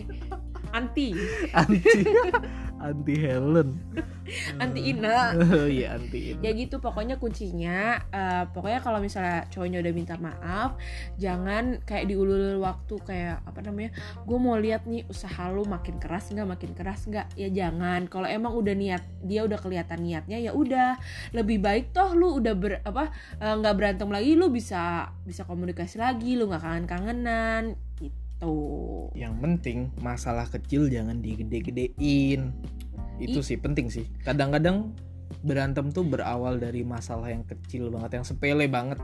Anti, 0.68 1.16
Anti 1.56 2.04
anti 2.78 3.14
Helen. 3.18 3.74
anti 4.62 4.80
Ina. 4.94 5.34
Iya 5.78 5.98
anti 5.98 6.34
Ina. 6.34 6.40
Ya 6.44 6.50
gitu 6.54 6.78
pokoknya 6.78 7.18
kuncinya 7.18 7.98
eh, 8.10 8.44
pokoknya 8.54 8.80
kalau 8.80 9.02
misalnya 9.02 9.44
cowoknya 9.50 9.82
udah 9.82 9.92
minta 9.94 10.14
maaf, 10.20 10.78
jangan 11.18 11.82
kayak 11.82 12.06
diulur 12.08 12.60
waktu 12.62 12.94
kayak 13.02 13.42
apa 13.42 13.60
namanya? 13.66 13.90
Gue 14.22 14.38
mau 14.38 14.54
lihat 14.56 14.86
nih 14.86 15.04
usaha 15.10 15.50
lu 15.50 15.66
makin 15.66 15.98
keras 15.98 16.30
nggak, 16.30 16.48
makin 16.48 16.72
keras 16.72 17.06
nggak? 17.10 17.34
Ya 17.34 17.48
jangan. 17.50 18.06
Kalau 18.06 18.30
emang 18.30 18.54
udah 18.54 18.74
niat, 18.74 19.02
dia 19.26 19.42
udah 19.42 19.58
kelihatan 19.58 20.06
niatnya 20.06 20.38
ya 20.38 20.54
udah. 20.54 20.96
Lebih 21.34 21.58
baik 21.58 21.90
toh 21.90 22.14
lu 22.14 22.38
udah 22.38 22.54
ber 22.54 22.80
apa 22.86 23.10
eh, 23.42 23.54
nggak 23.58 23.74
berantem 23.74 24.08
lagi, 24.08 24.38
lu 24.38 24.48
bisa 24.52 25.10
bisa 25.26 25.42
komunikasi 25.42 25.98
lagi, 25.98 26.38
lu 26.38 26.46
nggak 26.46 26.62
kangen-kangenan 26.62 27.74
gitu. 27.74 27.87
Gitu 28.38 29.10
Yang 29.18 29.34
penting 29.42 29.78
masalah 29.98 30.46
kecil 30.46 30.86
jangan 30.86 31.18
digede-gedein. 31.18 32.54
Itu 33.18 33.42
I- 33.42 33.46
sih 33.46 33.58
penting 33.58 33.90
sih. 33.90 34.06
Kadang-kadang 34.22 34.94
berantem 35.42 35.90
tuh 35.90 36.06
berawal 36.06 36.58
dari 36.58 36.82
masalah 36.86 37.30
yang 37.30 37.42
kecil 37.44 37.90
banget, 37.90 38.22
yang 38.22 38.26
sepele 38.26 38.66
banget. 38.70 38.98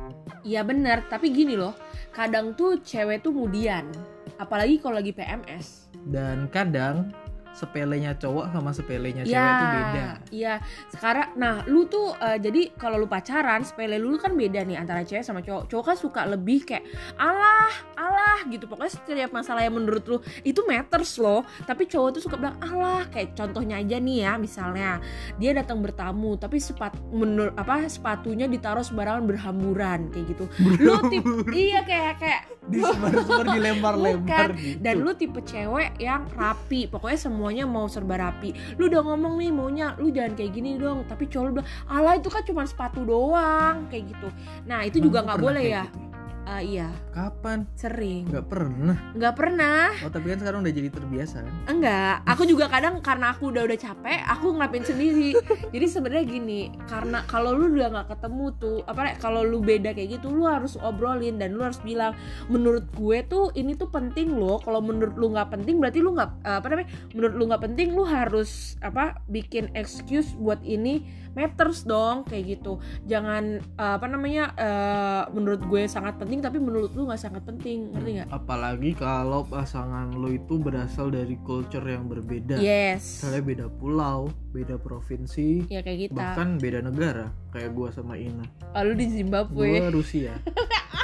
Iya 0.46 0.62
bener 0.62 1.04
tapi 1.10 1.34
gini 1.34 1.58
loh 1.58 1.74
kadang 2.14 2.54
tuh 2.54 2.78
cewek 2.80 3.24
tuh 3.24 3.32
mudian 3.34 3.88
apalagi 4.36 4.76
kalau 4.82 4.98
lagi 5.00 5.14
PMS 5.14 5.88
Dan 6.04 6.52
kadang 6.52 7.10
sepelenya 7.54 8.18
cowok 8.18 8.50
sama 8.50 8.70
sepelenya 8.74 9.22
Iya, 9.22 9.30
cewek 9.30 9.52
tuh 9.54 9.68
beda. 9.70 10.06
Iya, 10.28 10.54
sekarang 10.90 11.28
nah 11.38 11.62
lu 11.64 11.86
tuh 11.86 12.12
eh, 12.18 12.38
jadi 12.42 12.74
kalau 12.74 12.98
lu 12.98 13.06
pacaran 13.06 13.62
sepele 13.62 13.96
lu 13.96 14.18
kan 14.18 14.34
beda 14.34 14.66
nih 14.66 14.74
antara 14.74 15.06
cewek 15.06 15.22
sama 15.22 15.40
cowok. 15.40 15.70
Cowok 15.70 15.84
kan 15.86 15.96
suka 15.96 16.20
lebih 16.26 16.66
kayak 16.66 16.82
alah, 17.14 17.70
alah 17.94 18.42
gitu. 18.50 18.66
Pokoknya 18.66 18.92
setiap 18.92 19.30
masalah 19.30 19.62
yang 19.62 19.78
menurut 19.78 20.04
lu 20.04 20.18
itu 20.42 20.60
matters 20.66 21.16
loh. 21.16 21.46
Tapi 21.62 21.86
cowok 21.86 22.18
tuh 22.18 22.22
suka 22.26 22.36
bilang 22.36 22.58
alah 22.58 23.06
kayak 23.08 23.38
contohnya 23.38 23.78
aja 23.78 23.96
nih 23.96 24.18
ya, 24.26 24.32
misalnya 24.34 24.98
dia 25.38 25.54
datang 25.54 25.78
bertamu 25.78 26.34
tapi 26.34 26.58
sepat 26.58 26.98
menur 27.14 27.54
apa 27.54 27.86
sepatunya 27.86 28.50
ditaruh 28.50 28.82
sembarangan 28.82 29.24
berhamburan 29.24 30.10
kayak 30.10 30.26
gitu. 30.34 30.44
Lu 30.82 30.98
tip 31.06 31.22
iya 31.54 31.86
kayak 31.86 32.18
kayak 32.18 32.42
Di 32.64 32.80
sebar-sebar 32.80 33.46
dilempar-lempar 33.52 34.56
gitu. 34.56 34.80
dan 34.80 35.04
lu 35.04 35.12
tipe 35.12 35.36
cewek 35.44 36.00
yang 36.00 36.24
rapi 36.32 36.88
pokoknya 36.88 37.18
semuanya 37.44 37.68
mau 37.68 37.84
serba 37.92 38.16
rapi. 38.16 38.56
Lu 38.80 38.88
udah 38.88 39.04
ngomong 39.04 39.36
nih 39.36 39.52
maunya 39.52 39.92
lu 40.00 40.08
jangan 40.08 40.32
kayak 40.32 40.56
gini 40.56 40.80
dong. 40.80 41.04
Tapi 41.04 41.28
cowok 41.28 41.44
lu 41.44 41.52
bilang 41.60 41.68
alah 41.92 42.16
itu 42.16 42.32
kan 42.32 42.40
cuma 42.40 42.64
sepatu 42.64 43.04
doang. 43.04 43.84
Kayak 43.92 44.16
gitu. 44.16 44.28
Nah 44.64 44.88
itu 44.88 44.96
juga 44.96 45.20
nggak 45.28 45.44
boleh 45.44 45.64
ya. 45.68 45.84
gitu 45.84 46.13
Ah, 46.44 46.60
iya. 46.60 46.92
Kapan? 47.16 47.64
sering. 47.78 48.28
Nggak 48.28 48.46
pernah. 48.52 48.96
nggak 49.16 49.34
pernah. 49.34 49.88
Oh 50.04 50.10
tapi 50.12 50.32
kan 50.34 50.38
sekarang 50.40 50.60
udah 50.60 50.74
jadi 50.74 50.88
terbiasa 50.92 51.36
kan? 51.40 51.54
enggak. 51.70 52.16
Aku 52.28 52.42
juga 52.44 52.68
kadang 52.68 53.00
karena 53.00 53.32
aku 53.32 53.48
udah 53.52 53.64
udah 53.64 53.78
capek 53.78 54.20
aku 54.28 54.46
ngelakuin 54.56 54.84
sendiri. 54.84 55.30
Jadi 55.74 55.86
sebenarnya 55.90 56.24
gini 56.26 56.60
karena 56.88 57.24
kalau 57.26 57.54
lu 57.54 57.72
udah 57.74 57.88
nggak 57.90 58.08
ketemu 58.16 58.46
tuh 58.60 58.78
apa 58.84 59.16
kalau 59.18 59.42
lu 59.42 59.60
beda 59.64 59.94
kayak 59.96 60.20
gitu 60.20 60.30
lu 60.32 60.44
harus 60.44 60.76
obrolin 60.80 61.38
dan 61.40 61.54
lu 61.56 61.62
harus 61.64 61.80
bilang 61.82 62.12
menurut 62.48 62.84
gue 62.94 63.18
tuh 63.26 63.50
ini 63.56 63.76
tuh 63.78 63.88
penting 63.88 64.34
loh. 64.34 64.60
Kalau 64.60 64.80
menurut 64.84 65.14
lu 65.16 65.32
nggak 65.32 65.54
penting 65.54 65.78
berarti 65.80 65.98
lu 66.02 66.12
nggak 66.14 66.30
eh, 66.44 66.56
apa 66.60 66.66
namanya 66.72 66.88
menurut 67.14 67.34
lu 67.34 67.44
nggak 67.48 67.62
penting 67.62 67.88
lu 67.94 68.04
harus 68.04 68.76
apa 68.84 69.18
bikin 69.30 69.70
excuse 69.78 70.34
buat 70.36 70.60
ini 70.64 71.04
matters 71.34 71.82
dong 71.84 72.22
kayak 72.26 72.58
gitu. 72.58 72.78
Jangan 73.06 73.44
eh, 73.60 73.92
apa 73.98 74.06
namanya 74.06 74.54
eh, 74.56 75.22
menurut 75.34 75.62
gue 75.66 75.84
sangat 75.86 76.16
penting 76.18 76.33
tapi 76.40 76.58
menurut 76.62 76.94
lu 76.94 77.06
nggak 77.06 77.20
sangat 77.20 77.42
penting 77.42 77.90
ngerti 77.92 78.10
nggak 78.22 78.28
Apalagi 78.30 78.90
kalau 78.94 79.42
pasangan 79.44 80.14
lo 80.14 80.30
itu 80.30 80.58
berasal 80.58 81.10
dari 81.10 81.34
culture 81.42 81.84
yang 81.84 82.06
berbeda. 82.06 82.58
yes 82.58 83.22
Misalnya 83.22 83.42
beda 83.42 83.66
pulau, 83.70 84.30
beda 84.54 84.78
provinsi, 84.78 85.66
ya 85.66 85.82
kayak 85.82 86.10
kita 86.10 86.14
bahkan 86.14 86.56
beda 86.58 86.80
negara. 86.82 87.30
Kayak 87.50 87.70
gua 87.74 87.88
sama 87.94 88.14
Ina. 88.18 88.46
lalu 88.74 88.92
di 89.02 89.06
Zimbabwe 89.22 89.68
Gua 89.78 89.90
Rusia. 89.90 90.32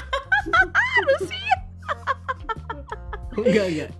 Rusia. 1.10 1.54
enggak 3.40 3.66
enggak. 3.70 3.90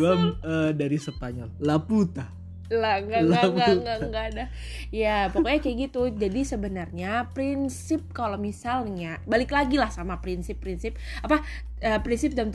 Gua 0.00 0.12
eh, 0.42 0.70
dari 0.72 0.96
Spanyol. 0.96 1.48
La 1.60 1.76
puta. 1.80 2.41
Lah 2.72 3.04
nggak 3.04 3.22
nggak 3.28 3.44
nggak 3.52 3.98
nggak 4.08 4.24
ada. 4.34 4.44
Ya 4.88 5.28
pokoknya 5.28 5.60
kayak 5.60 5.76
gitu. 5.88 6.02
Jadi 6.12 6.40
sebenarnya 6.44 7.28
prinsip 7.32 8.12
kalau 8.16 8.40
misalnya 8.40 9.20
balik 9.28 9.52
lagi 9.52 9.76
lah 9.76 9.92
sama 9.92 10.20
prinsip-prinsip 10.20 10.96
apa 11.20 11.44
eh, 11.82 12.00
prinsip 12.00 12.32
dan 12.32 12.48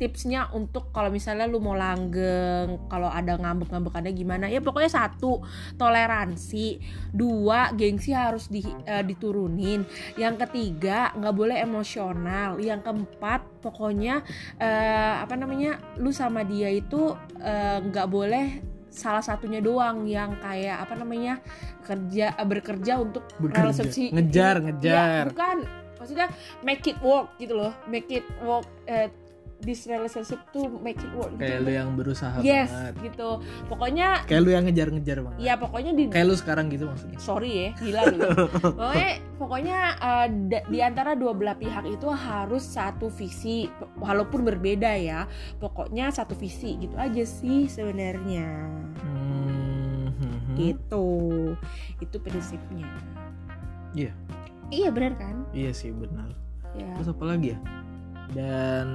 tipsnya 0.00 0.48
untuk 0.56 0.88
kalau 0.96 1.12
misalnya 1.12 1.44
lu 1.44 1.60
mau 1.60 1.76
langgeng 1.76 2.88
kalau 2.88 3.12
ada 3.12 3.36
ngambek-ngambekannya 3.36 4.16
gimana. 4.16 4.48
Ya 4.48 4.64
pokoknya 4.64 4.88
satu 4.88 5.44
toleransi. 5.76 6.80
Dua 7.12 7.68
gengsi 7.76 8.16
harus 8.16 8.48
di, 8.48 8.64
eh, 8.64 9.04
diturunin. 9.04 9.84
Yang 10.16 10.48
ketiga 10.48 11.12
nggak 11.12 11.34
boleh 11.36 11.56
emosional. 11.60 12.56
Yang 12.56 12.80
keempat 12.88 13.44
pokoknya 13.60 14.24
eh, 14.56 15.14
apa 15.20 15.36
namanya 15.36 15.76
lu 16.00 16.08
sama 16.16 16.48
dia 16.48 16.72
itu 16.72 17.12
nggak 17.80 18.08
boleh 18.08 18.69
salah 18.90 19.22
satunya 19.22 19.58
doang 19.58 20.04
yang 20.04 20.34
kayak 20.36 20.82
apa 20.82 20.94
namanya 20.94 21.38
kerja 21.80 22.34
bekerja 22.42 22.98
untuk 22.98 23.22
Bekerja. 23.38 23.56
relationship 23.62 24.10
Ngejar, 24.12 24.54
Iya, 24.56 24.64
ngejar. 24.66 25.24
bukan 25.30 25.56
maksudnya 25.96 26.26
make 26.60 26.84
it 26.84 26.98
work 27.00 27.30
gitu 27.36 27.54
loh 27.54 27.72
make 27.86 28.10
it 28.10 28.26
work 28.40 28.66
eh, 28.84 29.08
this 29.60 29.84
relationship 29.84 30.40
to 30.50 30.60
make 30.78 30.96
it 30.96 31.12
work 31.12 31.30
gitu. 31.32 31.42
Kayak 31.42 31.58
lu 31.60 31.70
yang 31.72 31.88
berusaha 31.92 32.36
yes 32.40 32.68
banget. 32.68 32.94
gitu 33.06 33.28
pokoknya 33.66 34.24
Kayak 34.24 34.40
lu 34.40 34.50
yang 34.50 34.64
ngejar-ngejar 34.64 35.18
banget. 35.20 35.38
ya 35.38 35.54
pokoknya 35.54 35.90
di 35.92 36.02
Kayak 36.06 36.26
lu 36.26 36.34
sekarang 36.34 36.66
gitu 36.68 36.84
maksudnya. 36.86 37.18
sorry 37.18 37.50
ya 37.50 37.68
gila 37.76 38.00
lu 38.06 38.18
pokoknya 38.76 39.08
pokoknya 39.36 39.78
da- 40.46 40.66
di 40.66 40.78
antara 40.78 41.12
dua 41.12 41.32
belah 41.32 41.54
pihak 41.54 41.84
itu 41.86 42.08
harus 42.08 42.62
satu 42.62 43.08
visi 43.08 43.68
walaupun 43.96 44.42
berbeda 44.42 44.90
ya 44.92 45.24
pokoknya 45.56 46.08
satu 46.08 46.32
visi 46.32 46.76
gitu 46.78 46.94
aja 46.94 47.22
sih 47.22 47.64
sebenarnya 47.66 48.48
Hmm, 49.00 50.10
hmm, 50.10 50.36
hmm. 50.42 50.54
gitu 50.56 51.06
itu 51.98 52.16
prinsipnya 52.18 52.88
Iya. 53.90 54.12
iya 54.68 54.88
benar 54.88 55.14
kan 55.14 55.36
Iya 55.50 55.70
sih 55.70 55.90
benar. 55.90 56.30
ya 56.72 56.94
Terus 56.94 57.10
apa 57.10 57.24
lagi 57.26 57.52
ya? 57.52 57.58
Dan 58.30 58.88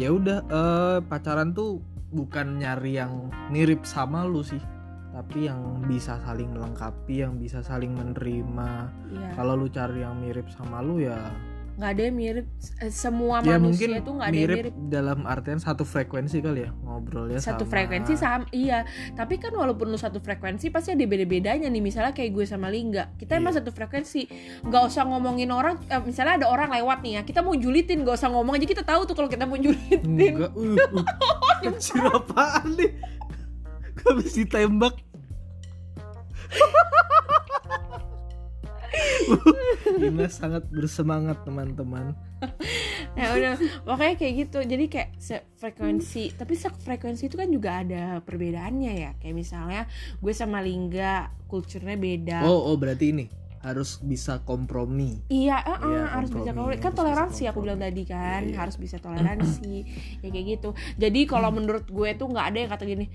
ya 0.00 0.08
udah 0.12 0.38
eh, 0.48 0.98
pacaran 1.04 1.52
tuh 1.52 1.80
bukan 2.14 2.62
nyari 2.62 2.96
yang 2.96 3.28
mirip 3.50 3.82
sama 3.84 4.22
lu 4.24 4.40
sih, 4.40 4.60
tapi 5.10 5.50
yang 5.50 5.82
bisa 5.84 6.16
saling 6.22 6.54
melengkapi, 6.54 7.26
yang 7.26 7.36
bisa 7.36 7.60
saling 7.60 7.92
menerima. 7.92 8.88
iya 9.10 9.28
Kalau 9.34 9.58
lu 9.58 9.66
cari 9.68 10.00
yang 10.06 10.16
mirip 10.22 10.46
sama 10.48 10.80
lu 10.80 11.02
ya, 11.02 11.18
nggak 11.74 11.90
ada 11.90 12.02
yang 12.06 12.16
mirip 12.16 12.46
Eh, 12.82 12.92
semua 12.94 13.42
ya 13.42 13.58
manusia 13.58 13.86
mungkin 13.86 13.88
itu 13.98 14.10
nggak 14.14 14.28
ada 14.28 14.34
yang 14.34 14.50
mirip, 14.50 14.56
mirip 14.70 14.74
dalam 14.90 15.18
artian 15.26 15.58
satu 15.58 15.82
frekuensi 15.82 16.38
kali 16.38 16.66
ya 16.66 16.70
ngobrolnya 16.86 17.38
satu 17.42 17.66
sama. 17.66 17.72
frekuensi 17.74 18.14
sama 18.14 18.46
iya 18.54 18.86
tapi 19.14 19.38
kan 19.42 19.50
walaupun 19.54 19.90
lu 19.90 19.98
satu 19.98 20.18
frekuensi 20.22 20.70
pasti 20.70 20.94
ada 20.94 21.02
beda-bedanya 21.02 21.66
nih 21.66 21.82
misalnya 21.82 22.14
kayak 22.14 22.30
gue 22.34 22.44
sama 22.46 22.70
Lingga 22.70 23.14
kita 23.18 23.38
emang 23.38 23.54
Iya. 23.54 23.62
satu 23.62 23.70
frekuensi 23.74 24.22
nggak 24.66 24.82
usah 24.90 25.02
ngomongin 25.06 25.50
orang 25.50 25.78
eh, 25.86 26.02
misalnya 26.02 26.42
ada 26.42 26.46
orang 26.50 26.70
lewat 26.74 27.02
nih 27.02 27.12
ya 27.18 27.22
kita 27.26 27.42
mau 27.42 27.54
julitin 27.54 28.02
nggak 28.02 28.16
usah 28.18 28.30
ngomong 28.30 28.54
aja 28.58 28.66
kita 28.66 28.82
tahu 28.86 29.06
tuh 29.06 29.14
kalau 29.18 29.30
kita 29.30 29.46
mau 29.46 29.58
julitin 29.58 30.02
Enggak, 30.04 30.50
uh, 30.54 30.78
uh. 30.78 31.04
Anjir 31.64 32.04
apaan 32.04 32.76
nih? 32.76 32.92
Habis 34.04 34.36
ditembak. 34.36 34.94
Ina 40.08 40.28
sangat 40.30 40.66
bersemangat 40.70 41.42
teman-teman. 41.44 42.14
ya 43.18 43.32
udah 43.32 43.54
pokoknya 43.88 44.14
kayak 44.20 44.34
gitu 44.44 44.58
jadi 44.68 44.84
kayak 44.90 45.10
frekuensi 45.56 46.34
tapi 46.36 46.58
frekuensi 46.58 47.30
itu 47.30 47.40
kan 47.40 47.48
juga 47.48 47.80
ada 47.80 48.20
perbedaannya 48.20 48.92
ya 48.92 49.10
kayak 49.16 49.32
misalnya 49.32 49.88
gue 50.20 50.32
sama 50.34 50.60
Lingga 50.60 51.32
kulturnya 51.48 51.96
beda 51.96 52.44
Oh, 52.44 52.68
oh 52.68 52.76
berarti 52.76 53.16
ini 53.16 53.24
harus 53.64 53.96
bisa 54.04 54.44
kompromi. 54.44 55.24
Iya, 55.32 55.56
eh, 55.64 55.78
Iya, 55.88 56.02
harus 56.12 56.28
bisa 56.28 56.52
kompromi, 56.52 56.76
kompromi. 56.76 56.84
Kan 56.84 56.92
harus 56.92 56.98
toleransi 57.00 57.40
bisa 57.40 57.50
aku 57.50 57.58
bilang 57.64 57.80
kompromi. 57.80 57.96
tadi 57.96 58.02
kan, 58.04 58.40
Iya, 58.44 58.50
iya. 58.52 58.58
harus 58.60 58.76
bisa 58.76 58.96
toleransi. 59.00 59.74
ya 60.22 60.28
kayak 60.28 60.46
gitu. 60.52 60.70
Jadi 61.00 61.20
kalau 61.24 61.48
menurut 61.48 61.88
gue 61.88 62.10
tuh 62.12 62.28
nggak 62.28 62.46
ada 62.52 62.58
yang 62.60 62.70
kata 62.76 62.84
gini, 62.84 63.06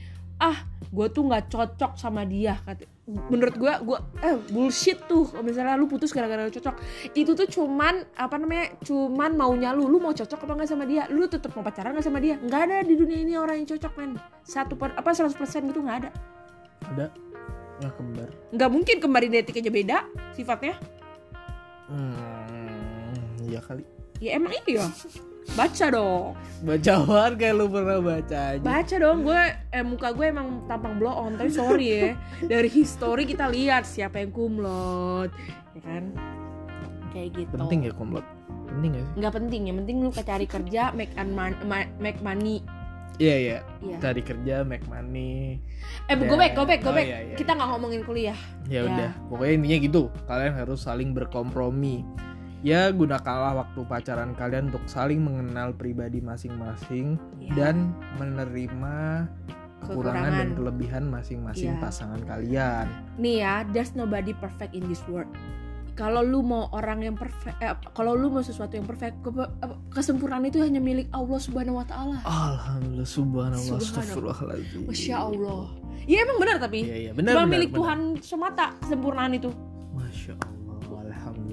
ah, 0.42 0.58
gue 0.90 1.08
tuh 1.14 1.24
nggak 1.30 1.54
cocok 1.54 1.92
sama 2.02 2.26
dia. 2.26 2.58
Kata, 2.66 2.82
menurut 3.30 3.56
gue, 3.58 3.74
gue 3.86 4.00
eh 4.22 4.36
bullshit 4.54 5.00
tuh. 5.10 5.25
Kalau 5.30 5.44
Misalnya 5.46 5.75
lu 5.75 5.89
putus 5.89 6.13
gara-gara 6.13 6.46
lu 6.46 6.54
cocok, 6.54 6.75
itu 7.18 7.32
tuh 7.34 7.48
cuman 7.50 8.06
apa 8.13 8.36
namanya, 8.38 8.75
cuman 8.86 9.34
maunya 9.34 9.74
lu. 9.74 9.89
Lu 9.89 9.98
mau 9.98 10.13
cocok 10.13 10.39
apa 10.46 10.54
nggak 10.62 10.70
sama 10.70 10.86
dia? 10.86 11.10
Lu 11.10 11.25
tetap 11.25 11.51
mau 11.58 11.66
pacaran 11.66 11.98
nggak 11.98 12.06
sama 12.06 12.22
dia? 12.22 12.38
Nggak 12.38 12.62
ada 12.70 12.78
di 12.86 12.94
dunia 12.94 13.20
ini 13.20 13.34
orang 13.36 13.63
yang 13.63 13.68
cocok 13.74 13.94
men. 13.98 14.18
Satu 14.46 14.78
per, 14.78 14.94
apa 14.94 15.10
100% 15.10 15.36
gitu 15.70 15.80
nggak 15.82 15.98
ada. 16.06 16.10
Ada 16.94 17.08
nggak 17.80 17.94
kembar. 17.96 18.30
Nggak 18.51 18.70
mungkin 18.70 18.96
kembar 19.00 19.24
identik 19.24 19.56
aja 19.56 19.72
beda 19.72 19.98
sifatnya. 20.36 20.75
Hmm, 21.89 23.48
iya 23.48 23.60
kali. 23.63 23.84
Ya 24.20 24.36
emang 24.36 24.54
iya. 24.68 24.86
Baca 25.53 25.86
dong. 25.89 26.38
Bacaan 26.60 27.32
kayak 27.36 27.56
lu 27.56 27.65
pernah 27.68 28.00
baca 28.00 28.39
aja. 28.53 28.62
Baca 28.62 28.96
dong 28.96 29.18
gue 29.24 29.41
eh 29.72 29.84
muka 29.84 30.12
gue 30.12 30.25
emang 30.27 30.68
tampang 30.68 31.00
blow 31.00 31.12
on 31.12 31.36
tapi 31.36 31.50
sorry 31.50 31.88
ya. 31.89 32.10
Dari 32.41 32.68
history 32.68 33.24
kita 33.25 33.48
lihat 33.48 33.84
siapa 33.84 34.20
yang 34.20 34.32
kumlot. 34.32 35.32
Ya 35.74 35.82
kan? 35.82 36.03
Kayak 37.10 37.29
gitu. 37.36 37.53
Penting 37.56 37.88
ya 37.88 37.94
komplot. 37.96 38.25
Penting 38.70 38.91
ya 38.94 39.01
sih? 39.01 39.13
Nggak 39.18 39.34
penting, 39.34 39.62
yang 39.65 39.77
penting 39.82 39.98
lu 40.00 40.10
cari 40.13 40.46
kerja 40.46 40.94
make 40.94 41.13
and 41.18 41.32
man, 41.34 41.58
ma- 41.65 41.89
make 41.98 42.22
money. 42.22 42.62
Iya 43.20 43.36
iya. 43.36 43.58
Iya. 43.84 43.98
Cari 44.00 44.22
kerja, 44.24 44.63
make 44.63 44.86
money. 44.88 45.60
Eh, 46.08 46.15
Dan- 46.15 46.24
go 46.24 46.39
back, 46.39 46.56
go 46.56 46.63
back, 46.63 46.79
go 46.79 46.91
oh, 46.91 46.96
back. 46.96 47.03
iya, 47.03 47.20
iya, 47.20 47.36
Kita 47.36 47.51
nggak 47.51 47.68
ngomongin 47.68 48.01
kuliah. 48.08 48.38
Ya 48.72 48.79
Ya. 48.79 48.88
udah, 48.88 49.12
pokoknya 49.27 49.53
intinya 49.60 49.77
gitu. 49.84 50.01
Kalian 50.24 50.53
harus 50.56 50.79
saling 50.88 51.12
berkompromi. 51.12 52.08
Ya 52.62 52.89
gunakanlah 52.89 53.56
waktu 53.58 53.80
pacaran 53.84 54.32
kalian 54.34 54.68
untuk 54.68 54.84
saling 54.86 55.20
mengenal 55.20 55.72
pribadi 55.72 56.20
masing-masing 56.20 57.16
Ya. 57.38 57.56
dan 57.56 57.75
menerima 58.20 59.28
kekurangan 59.80 59.88
dan 60.12 60.32
Kekurangan. 60.44 60.50
kelebihan 60.54 61.04
masing-masing 61.08 61.72
Iya. 61.72 61.80
pasangan 61.80 62.22
kalian. 62.22 62.86
nih 63.16 63.36
ya 63.39 63.54
there's 63.68 63.94
nobody 63.94 64.32
perfect 64.34 64.72
in 64.72 64.84
this 64.86 65.00
world 65.06 65.28
kalau 65.94 66.20
lu 66.22 66.39
mau 66.42 66.68
orang 66.70 67.00
yang 67.01 67.16
perfect 67.16 67.56
eh, 67.58 67.72
kalau 67.89 68.12
lu 68.13 68.28
mau 68.30 68.39
sesuatu 68.39 68.72
yang 68.72 68.84
perfect 68.84 69.20
ke- 69.20 69.51
kesempurnaan 69.89 70.44
itu 70.44 70.60
hanya 70.60 70.80
milik 70.80 71.08
Allah 71.12 71.36
subhanahu 71.38 71.75
wa 71.75 71.86
taala 71.86 72.20
Alhamdulillah 72.22 73.08
subhanallah 73.08 73.78
astagfirullahaladzim. 73.78 74.84
masya 74.84 75.16
Allah 75.22 75.63
ya 76.04 76.18
emang 76.20 76.38
benar 76.38 76.56
tapi 76.58 76.80
Iya 76.82 76.96
iya 76.98 77.12
benar 77.13 77.32
cuma 77.34 77.44
benar, 77.46 77.54
milik 77.54 77.70
benar. 77.70 77.80
Tuhan 77.82 78.00
semata 78.20 78.66
kesempurnaan 78.78 79.32
itu 79.34 79.51
Masya 79.89 80.34
Allah. 80.36 80.59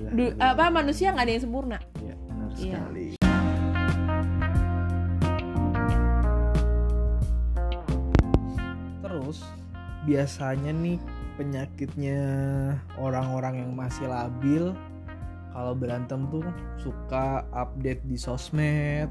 Du- 0.09 0.37
apa 0.37 0.69
manusia 0.69 1.11
nggak 1.11 1.25
ada 1.25 1.33
yang 1.33 1.45
sempurna 1.45 1.79
Ya, 1.99 2.15
benar 2.17 2.49
Iya. 2.53 2.79
sekali. 2.79 3.07
Terus 9.03 9.39
biasanya 10.07 10.73
nih 10.73 10.99
penyakitnya 11.37 12.21
orang-orang 12.97 13.67
yang 13.67 13.73
masih 13.77 14.09
labil 14.09 14.73
kalau 15.53 15.73
berantem 15.73 16.29
tuh 16.29 16.45
suka 16.77 17.45
update 17.51 18.05
di 18.05 18.17
sosmed 18.17 19.09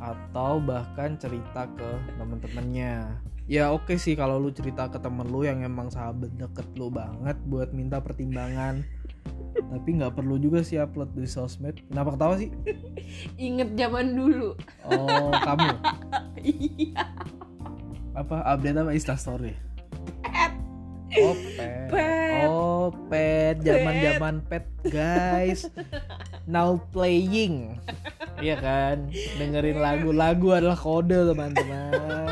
atau 0.00 0.56
bahkan 0.58 1.20
cerita 1.20 1.68
ke 1.70 1.88
temen-temennya. 2.16 3.20
Ya 3.44 3.68
oke 3.68 3.98
sih 3.98 4.14
kalau 4.14 4.38
lu 4.38 4.48
cerita 4.48 4.86
ke 4.88 4.96
temen 4.96 5.26
lu 5.26 5.42
yang 5.42 5.60
emang 5.60 5.90
sahabat 5.90 6.30
deket 6.32 6.64
lu 6.78 6.88
banget 6.88 7.34
buat 7.44 7.74
minta 7.74 7.98
pertimbangan 7.98 8.86
tapi 9.70 9.88
nggak 10.00 10.14
perlu 10.18 10.36
juga 10.40 10.64
sih 10.66 10.80
upload 10.80 11.14
di 11.14 11.28
sosmed. 11.28 11.78
Kenapa 11.86 12.16
ketawa 12.16 12.34
sih? 12.40 12.50
Inget 13.46 13.76
zaman 13.78 14.16
dulu. 14.16 14.56
Oh 14.86 15.30
kamu. 15.32 15.70
Iya. 16.40 17.04
Apa 18.16 18.40
update 18.56 18.80
apa? 18.80 18.96
Instastory? 18.96 19.52
Oh 21.20 21.36
pet. 21.36 21.88
Pet. 21.92 22.48
oh 22.48 22.88
pet. 23.12 23.60
Zaman 23.60 23.94
zaman 24.00 24.34
pet 24.48 24.64
guys. 24.88 25.68
Now 26.48 26.80
playing. 26.90 27.76
Iya 28.40 28.56
kan? 28.56 29.12
Dengerin 29.36 29.84
lagu-lagu 29.84 30.56
adalah 30.56 30.72
kode 30.72 31.28
teman-teman 31.28 32.29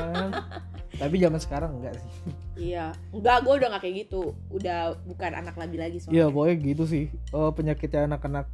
tapi 0.99 1.15
zaman 1.23 1.41
sekarang 1.41 1.71
enggak 1.79 1.95
sih. 1.97 2.11
Iya. 2.59 2.91
Enggak 3.15 3.47
gue 3.47 3.55
udah 3.55 3.69
nggak 3.71 3.83
kayak 3.87 3.97
gitu. 4.07 4.35
Udah 4.51 4.99
bukan 5.07 5.31
anak 5.33 5.55
labil 5.55 5.79
lagi 5.79 5.99
Iya 6.11 6.27
soalnya 6.27 6.35
pokoknya 6.35 6.57
gitu 6.75 6.85
sih. 6.91 7.05
Oh, 7.31 7.51
penyakitnya 7.55 8.11
anak-anak 8.11 8.47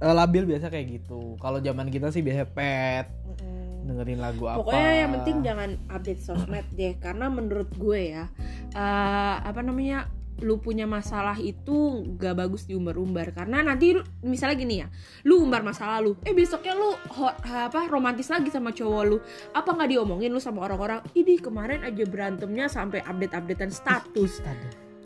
eh, 0.00 0.14
labil 0.16 0.42
biasa 0.48 0.72
kayak 0.72 0.86
gitu. 1.00 1.36
Kalau 1.36 1.60
zaman 1.60 1.92
kita 1.92 2.08
sih 2.08 2.24
biasa 2.24 2.48
pet 2.48 3.06
Mm-mm. 3.12 3.92
dengerin 3.92 4.20
lagu 4.24 4.48
apa. 4.48 4.64
Pokoknya 4.64 4.92
yang 5.04 5.10
penting 5.20 5.36
jangan 5.44 5.70
update 5.92 6.22
sosmed 6.24 6.66
deh. 6.72 6.96
Karena 6.96 7.28
menurut 7.28 7.68
gue 7.76 8.00
ya 8.16 8.24
eh, 8.72 9.36
apa 9.44 9.60
namanya 9.60 10.08
lu 10.40 10.58
punya 10.58 10.84
masalah 10.84 11.36
itu 11.36 12.04
gak 12.14 12.36
bagus 12.36 12.64
diumbar-umbar 12.64 13.32
karena 13.32 13.60
nanti 13.60 13.96
misalnya 14.20 14.56
gini 14.56 14.74
ya 14.80 14.88
lu 15.24 15.40
umbar 15.40 15.62
masalah 15.62 15.98
lu 15.98 16.16
eh 16.22 16.32
besoknya 16.32 16.72
lu 16.72 16.92
ho- 16.92 17.36
apa 17.40 17.88
romantis 17.88 18.28
lagi 18.28 18.48
sama 18.48 18.70
cowok 18.70 19.02
lu 19.04 19.16
apa 19.50 19.68
nggak 19.68 19.90
diomongin 19.90 20.28
lu 20.28 20.38
sama 20.38 20.64
orang-orang 20.64 21.00
ini 21.12 21.36
kemarin 21.36 21.80
aja 21.82 22.04
berantemnya 22.04 22.66
sampai 22.66 23.00
update-updatean 23.00 23.70
status. 23.70 24.44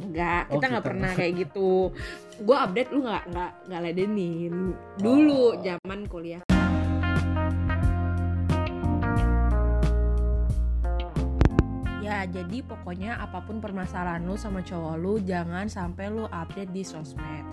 Enggak, 0.01 0.49
Oh, 0.49 0.57
kita 0.57 0.65
nggak 0.67 0.81
kita. 0.81 0.91
pernah 0.91 1.11
kayak 1.13 1.33
gitu. 1.39 1.93
Gue 2.41 2.57
update 2.57 2.91
lu 2.91 3.05
nggak 3.05 3.23
nggak 3.29 3.51
nggak 3.69 3.81
ladenin. 3.85 4.55
Dulu 4.97 5.43
Oh. 5.53 5.61
zaman 5.61 6.01
kuliah. 6.09 6.41
Jadi 12.27 12.65
pokoknya 12.65 13.21
apa 13.21 13.45
pun 13.45 13.63
permasalahan 13.63 14.25
lu 14.25 14.35
sama 14.35 14.61
cowok 14.61 14.95
lu 14.99 15.21
jangan 15.23 15.69
sampai 15.71 16.11
lu 16.11 16.27
update 16.29 16.73
di 16.75 16.83
sosmed. 16.83 17.45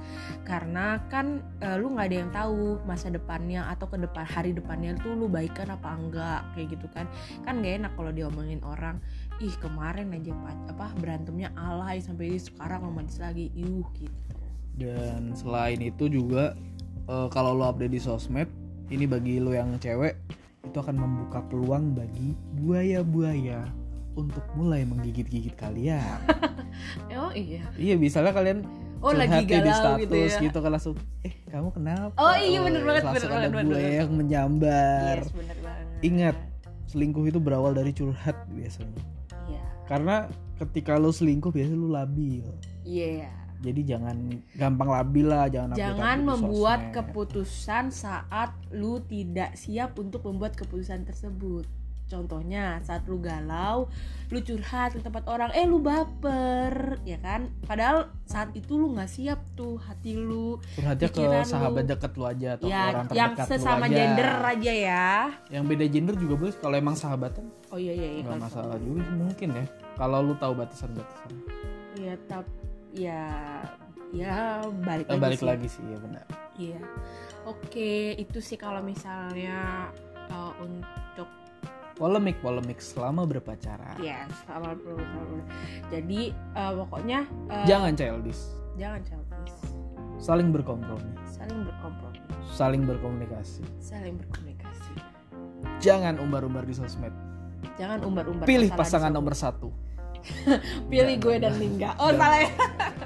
Karena 0.44 1.00
kan 1.08 1.44
eh, 1.62 1.78
lu 1.78 1.94
nggak 1.94 2.08
ada 2.08 2.18
yang 2.18 2.32
tahu 2.34 2.82
masa 2.84 3.12
depannya 3.14 3.68
atau 3.70 3.88
ke 3.88 4.00
depan 4.02 4.26
hari 4.26 4.52
depannya 4.52 4.98
tuh 5.00 5.14
lu 5.14 5.30
baikan 5.30 5.72
apa 5.72 5.94
enggak 5.94 6.42
kayak 6.58 6.68
gitu 6.74 6.88
kan. 6.92 7.06
Kan 7.46 7.62
gak 7.62 7.86
enak 7.86 7.92
kalau 7.94 8.12
diomongin 8.12 8.60
orang 8.66 8.98
ih 9.38 9.54
kemarin 9.62 10.10
aja 10.18 10.34
apa 10.66 10.90
berantemnya 10.98 11.54
alay 11.54 12.02
sampai 12.02 12.42
sekarang 12.42 12.82
romantis 12.82 13.22
lagi 13.22 13.54
iuh 13.54 13.86
gitu 13.94 14.38
dan 14.78 15.34
selain 15.34 15.82
itu 15.82 16.06
juga 16.08 16.54
eh, 17.10 17.28
kalau 17.34 17.58
lo 17.58 17.70
update 17.70 17.94
di 17.94 18.02
sosmed 18.02 18.48
ini 18.94 19.10
bagi 19.10 19.42
lo 19.42 19.52
yang 19.52 19.76
cewek 19.82 20.16
itu 20.64 20.78
akan 20.78 20.96
membuka 20.96 21.42
peluang 21.50 21.98
bagi 21.98 22.38
buaya-buaya 22.62 23.66
untuk 24.18 24.42
mulai 24.58 24.82
menggigit-gigit 24.84 25.54
kalian. 25.54 26.20
Oh 27.18 27.34
iya. 27.34 27.66
Iya 27.74 27.98
misalnya 27.98 28.38
kalian 28.38 28.62
oh 29.02 29.10
lagi 29.10 29.46
nih 29.46 29.50
di 29.50 29.66
galau 29.66 29.98
status 29.98 30.02
gitu 30.06 30.14
ya. 30.14 30.38
gitu 30.46 30.58
kan 30.62 30.72
langsung 30.78 30.96
eh 31.26 31.34
kamu 31.50 31.70
kenapa? 31.74 32.14
Oh, 32.22 32.38
iya, 32.38 32.60
bener 32.62 32.82
banget, 32.86 33.02
langsung 33.02 33.18
bener 33.18 33.26
ada 33.26 33.34
banget, 33.34 33.50
bener 33.50 33.66
buaya 33.66 33.82
banget. 33.82 33.98
yang 33.98 34.12
menyambar. 34.14 35.16
Yes 35.18 35.32
bener 35.34 35.58
banget. 35.62 35.86
Ingat. 36.06 36.38
selingkuh 36.88 37.26
itu 37.28 37.40
berawal 37.44 37.76
dari 37.76 37.92
curhat 37.92 38.38
biasanya. 38.48 39.02
Iya. 39.50 39.64
Karena 39.92 40.16
ketika 40.56 40.96
lo 40.96 41.12
selingkuh 41.12 41.52
biasanya 41.52 41.80
lo 41.82 41.90
labil. 41.92 42.48
Iya. 42.88 43.28
Jadi 43.60 43.82
jangan 43.90 44.18
gampang 44.54 44.90
labil 44.94 45.26
lah 45.28 45.50
jangan 45.50 45.74
jangan 45.74 46.18
membuat 46.24 46.80
sosmed. 46.80 46.96
keputusan 46.96 47.86
saat 47.90 48.54
lu 48.70 49.02
tidak 49.04 49.58
siap 49.58 49.98
untuk 49.98 50.24
membuat 50.30 50.54
keputusan 50.54 51.10
tersebut 51.10 51.66
contohnya 52.08 52.80
saat 52.82 53.04
lu 53.04 53.20
galau 53.20 53.92
lu 54.28 54.40
curhat 54.40 54.92
ke 54.92 55.00
tempat 55.00 55.24
orang 55.24 55.52
eh 55.52 55.64
lu 55.64 55.80
baper 55.80 57.00
ya 57.04 57.16
kan 57.18 57.48
padahal 57.62 58.08
saat 58.24 58.52
itu 58.54 58.74
lu 58.74 58.92
nggak 58.92 59.08
siap 59.08 59.40
tuh 59.54 59.76
hati 59.78 60.14
lu 60.14 60.56
curhatnya 60.74 61.04
ke 61.06 61.14
pikiran 61.14 61.42
lu. 61.42 61.48
sahabat 61.50 61.84
deket 61.86 62.12
lu 62.14 62.24
aja 62.26 62.50
atau 62.54 62.66
ya 62.66 62.80
orang 62.86 63.06
yang 63.12 63.32
terdekat 63.32 63.46
lu 63.46 63.52
sesama 63.54 63.86
aja. 63.86 63.94
gender 63.94 64.30
aja 64.42 64.72
ya 64.74 65.08
yang 65.50 65.64
beda 65.64 65.86
gender 65.86 66.16
juga 66.16 66.34
boleh 66.38 66.54
kalau 66.58 66.76
emang 66.76 66.96
sahabatan 66.96 67.46
oh 67.68 67.78
iya 67.78 67.94
iya 67.94 68.10
iya 68.14 68.24
kalau- 68.26 68.42
masalah 68.42 68.78
juga 68.78 69.04
mungkin 69.14 69.50
ya 69.54 69.66
kalau 69.94 70.18
lu 70.22 70.34
tahu 70.36 70.54
batasan-batasan 70.56 71.32
Iya, 71.98 72.14
tapi 72.26 72.54
ya 72.94 73.26
ya 74.12 74.62
balik 74.80 75.06
Eh, 75.06 75.12
lagi 75.12 75.20
balik 75.20 75.40
sih. 75.40 75.48
lagi 75.48 75.68
sih 75.68 75.84
ya 75.84 75.98
benar 75.98 76.26
Iya. 76.58 76.82
Oke, 77.46 77.94
itu 78.14 78.38
sih 78.38 78.54
kalau 78.56 78.82
misalnya 78.82 79.90
uh, 80.28 80.50
untuk 80.58 81.30
polemik 81.98 82.38
polemik 82.40 82.78
selama 82.78 83.26
berpacaran. 83.26 83.98
Ya 83.98 84.30
sama 84.46 84.78
sama- 84.78 85.46
Jadi 85.90 86.32
uh, 86.54 86.74
pokoknya 86.86 87.26
uh, 87.50 87.66
jangan 87.66 87.98
childish. 87.98 88.42
Jangan 88.78 89.02
childish, 89.02 89.58
saling 90.22 90.54
berkompromi. 90.54 91.12
Saling 91.26 91.66
berkompromi, 91.66 92.22
saling 92.54 92.82
berkomunikasi. 92.86 93.66
Saling 93.82 94.16
berkomunikasi. 94.22 94.94
jangan 95.82 96.22
umbar-umbar 96.22 96.62
di 96.64 96.74
sosmed. 96.78 97.14
Jangan 97.82 98.06
umbar-umbar. 98.06 98.46
pilih 98.46 98.70
pasangan 98.70 99.10
nomor 99.10 99.34
satu. 99.34 99.74
Pilih 100.92 101.18
gue 101.18 101.36
dan 101.40 101.56
Lingga. 101.58 101.98
Oh, 101.98 102.10
salah 102.14 102.42
ya. 102.42 102.52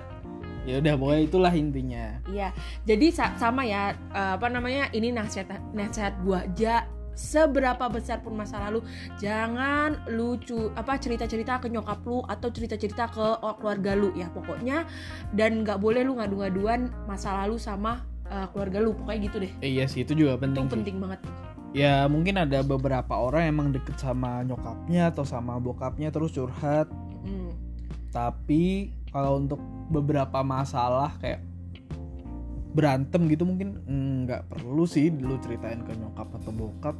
ya 0.69 0.75
udah 0.79 0.93
pokoknya 0.95 1.21
itulah 1.23 1.53
intinya. 1.53 2.05
Iya, 2.27 2.49
jadi 2.83 3.07
sa- 3.11 3.35
sama 3.35 3.63
ya 3.63 3.95
eh, 3.95 4.31
apa 4.35 4.47
namanya 4.47 4.91
ini 4.91 5.11
nasihat 5.11 5.47
nasihat 5.71 6.15
gua 6.23 6.43
ja 6.55 6.87
seberapa 7.15 7.85
besar 7.91 8.23
pun 8.23 8.33
masa 8.35 8.57
lalu 8.63 8.83
jangan 9.19 9.99
lucu 10.09 10.71
apa 10.73 10.97
cerita-cerita 10.97 11.59
ke 11.59 11.67
nyokap 11.67 12.01
lu 12.07 12.23
atau 12.25 12.47
cerita-cerita 12.49 13.11
ke 13.11 13.27
keluarga 13.59 13.91
lu. 13.95 14.09
Ya 14.15 14.31
pokoknya 14.31 14.87
dan 15.35 15.63
nggak 15.63 15.79
boleh 15.79 16.01
lu 16.03 16.17
ngadu-ngaduan 16.17 16.91
masa 17.05 17.35
lalu 17.43 17.59
sama 17.59 18.03
eh, 18.27 18.47
keluarga 18.55 18.79
lu. 18.79 18.95
Pokoknya 18.95 19.19
gitu 19.27 19.37
deh. 19.43 19.51
Eh, 19.61 19.71
iya 19.79 19.85
sih 19.85 20.03
itu 20.07 20.15
juga 20.15 20.39
itu 20.39 20.43
penting 20.47 20.65
sih. 20.65 20.73
penting 20.75 20.97
banget. 20.99 21.19
Ya 21.71 22.03
mungkin 22.11 22.35
ada 22.35 22.59
beberapa 22.67 23.15
orang 23.15 23.47
emang 23.47 23.67
deket 23.71 23.95
sama 23.95 24.43
nyokapnya 24.43 25.11
atau 25.11 25.23
sama 25.23 25.55
bokapnya 25.59 26.11
terus 26.11 26.35
curhat. 26.35 26.89
Hmm. 27.21 27.53
tapi 28.11 28.91
kalau 29.13 29.39
untuk 29.39 29.61
beberapa 29.87 30.41
masalah 30.41 31.15
kayak 31.21 31.50
berantem 32.71 33.27
gitu 33.27 33.43
mungkin? 33.43 33.79
Mm, 33.83 34.27
nggak 34.27 34.41
perlu 34.47 34.83
sih 34.87 35.11
lu 35.11 35.35
ceritain 35.43 35.83
ke 35.83 35.91
nyokap 35.95 36.27
atau 36.39 36.51
bokap. 36.55 36.95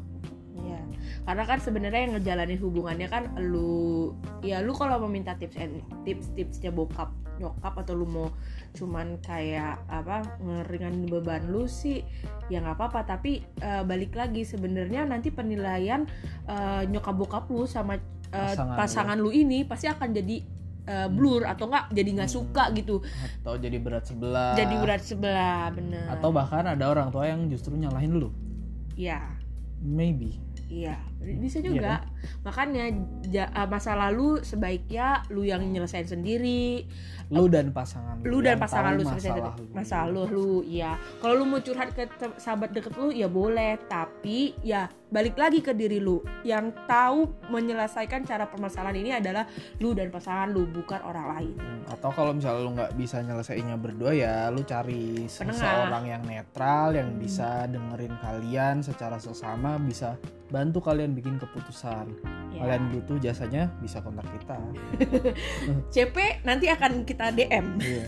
Iya, 0.62 0.84
karena 1.26 1.44
kan 1.48 1.58
sebenarnya 1.64 2.02
yang 2.06 2.14
ngejalanin 2.20 2.60
hubungannya 2.60 3.08
kan 3.10 3.24
lu, 3.40 4.14
ya 4.46 4.62
lu 4.62 4.76
kalau 4.76 5.02
mau 5.02 5.10
minta 5.10 5.34
tips 5.34 5.58
and 5.58 5.82
tips 6.06 6.30
tipsnya 6.38 6.70
bokap 6.70 7.10
nyokap 7.42 7.74
atau 7.82 7.98
lu 7.98 8.06
mau 8.06 8.30
cuman 8.78 9.18
kayak 9.26 9.82
apa 9.90 10.22
ngeringanin 10.38 11.10
beban 11.10 11.50
lu 11.50 11.66
sih 11.66 12.06
ya 12.54 12.62
nggak 12.62 12.78
apa-apa. 12.78 13.18
Tapi 13.18 13.42
eh, 13.42 13.84
balik 13.88 14.14
lagi 14.14 14.46
sebenarnya 14.46 15.08
nanti 15.08 15.34
penilaian 15.34 16.06
eh, 16.46 16.84
nyokap 16.86 17.16
bokap 17.18 17.46
lu 17.50 17.66
sama 17.66 17.98
eh, 17.98 18.02
Pasangan 18.30 18.78
pasangan, 18.78 19.18
lu. 19.18 19.34
ini 19.34 19.66
pasti 19.66 19.90
akan 19.90 20.14
jadi 20.14 20.61
eh, 20.88 21.08
blur 21.12 21.46
atau 21.46 21.70
enggak 21.70 21.92
jadi 21.94 22.10
nggak 22.22 22.32
suka 22.32 22.64
gitu. 22.78 23.02
Atau 23.42 23.58
jadi 23.58 23.78
berat 23.78 24.06
sebelah. 24.08 24.54
Jadi 24.58 24.76
berat 24.80 25.02
sebelah 25.04 25.70
bener. 25.74 26.08
Atau 26.10 26.30
bahkan 26.34 26.66
ada 26.66 26.86
orang 26.90 27.10
tua 27.14 27.30
yang 27.30 27.50
justru 27.50 27.76
nyalahin 27.78 28.18
lu. 28.18 28.30
Iya. 28.96 29.22
Maybe. 29.82 30.38
Iya, 30.72 30.96
bisa 31.22 31.62
Iya 31.62 31.68
juga. 31.70 31.94
Makanya 32.42 32.84
ja- 33.30 33.52
eh, 33.54 33.68
masa 33.70 33.94
lalu 33.94 34.42
sebaiknya 34.42 35.22
lu 35.30 35.46
yang 35.46 35.62
nyelesain 35.62 36.10
sendiri, 36.10 36.90
lu 37.32 37.48
dan 37.48 37.72
pasangan 37.72 38.20
lu 38.26 38.44
dan 38.44 38.60
pasangan 38.60 38.98
lu 38.98 39.08
selesai 39.08 39.32
masalah 39.32 39.54
lu. 39.56 39.66
masalah 39.72 40.08
lu, 40.10 40.24
lu 40.28 40.50
iya. 40.66 40.98
Kalau 41.22 41.38
lu 41.38 41.46
mau 41.48 41.62
curhat 41.62 41.94
ke 41.94 42.10
sahabat 42.36 42.74
deket 42.74 42.92
lu 42.98 43.14
ya 43.14 43.30
boleh, 43.30 43.78
tapi 43.86 44.58
ya 44.66 44.90
balik 45.08 45.38
lagi 45.38 45.62
ke 45.62 45.72
diri 45.72 46.02
lu. 46.02 46.20
Yang 46.44 46.76
tahu 46.90 47.30
menyelesaikan 47.48 48.26
cara 48.26 48.50
permasalahan 48.50 48.98
ini 48.98 49.12
adalah 49.16 49.46
lu 49.80 49.94
dan 49.94 50.10
pasangan 50.10 50.50
lu, 50.52 50.68
bukan 50.68 51.00
orang 51.06 51.28
lain. 51.38 51.56
Hmm, 51.56 51.82
atau 51.88 52.10
kalau 52.12 52.34
misalnya 52.34 52.62
lu 52.66 52.72
nggak 52.76 52.92
bisa 52.98 53.22
nyelesainnya 53.22 53.78
berdua 53.78 54.12
ya 54.12 54.36
lu 54.50 54.66
cari 54.66 55.30
Penengah. 55.30 55.54
seseorang 55.56 56.04
yang 56.10 56.24
netral 56.26 56.98
yang 56.98 57.10
bisa 57.16 57.70
dengerin 57.70 58.16
kalian 58.20 58.76
secara 58.82 59.22
sesama 59.22 59.78
bisa 59.78 60.18
bantu 60.52 60.84
kalian 60.84 61.12
bikin 61.12 61.36
keputusan 61.38 62.12
Ya. 62.52 62.68
kalian 62.68 62.92
butuh 62.92 63.16
jasanya 63.18 63.72
bisa 63.80 64.04
kontak 64.04 64.28
kita 64.30 64.60
CP 65.96 66.44
nanti 66.44 66.68
akan 66.68 67.08
kita 67.08 67.32
DM. 67.32 67.80
Iya. 67.80 68.04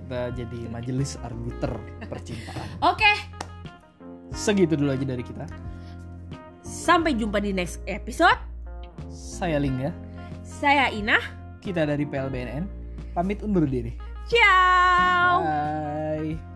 kita 0.00 0.20
jadi 0.34 0.60
majelis 0.66 1.20
arbiter 1.20 1.76
percintaan 2.02 2.66
Oke, 2.82 3.12
segitu 4.30 4.74
dulu 4.74 4.90
aja 4.90 5.04
dari 5.04 5.20
kita 5.20 5.44
sampai 6.62 7.12
jumpa 7.12 7.36
di 7.38 7.52
next 7.52 7.84
episode. 7.84 8.40
saya 9.08 9.60
Lingga 9.60 9.92
Saya 10.40 10.88
Inah. 10.88 11.20
kita 11.60 11.84
dari 11.84 12.02
PLBNN 12.02 12.64
pamit 13.12 13.44
undur 13.44 13.68
diri 13.68 13.92
Ciao. 14.24 15.44
bye 15.44 16.51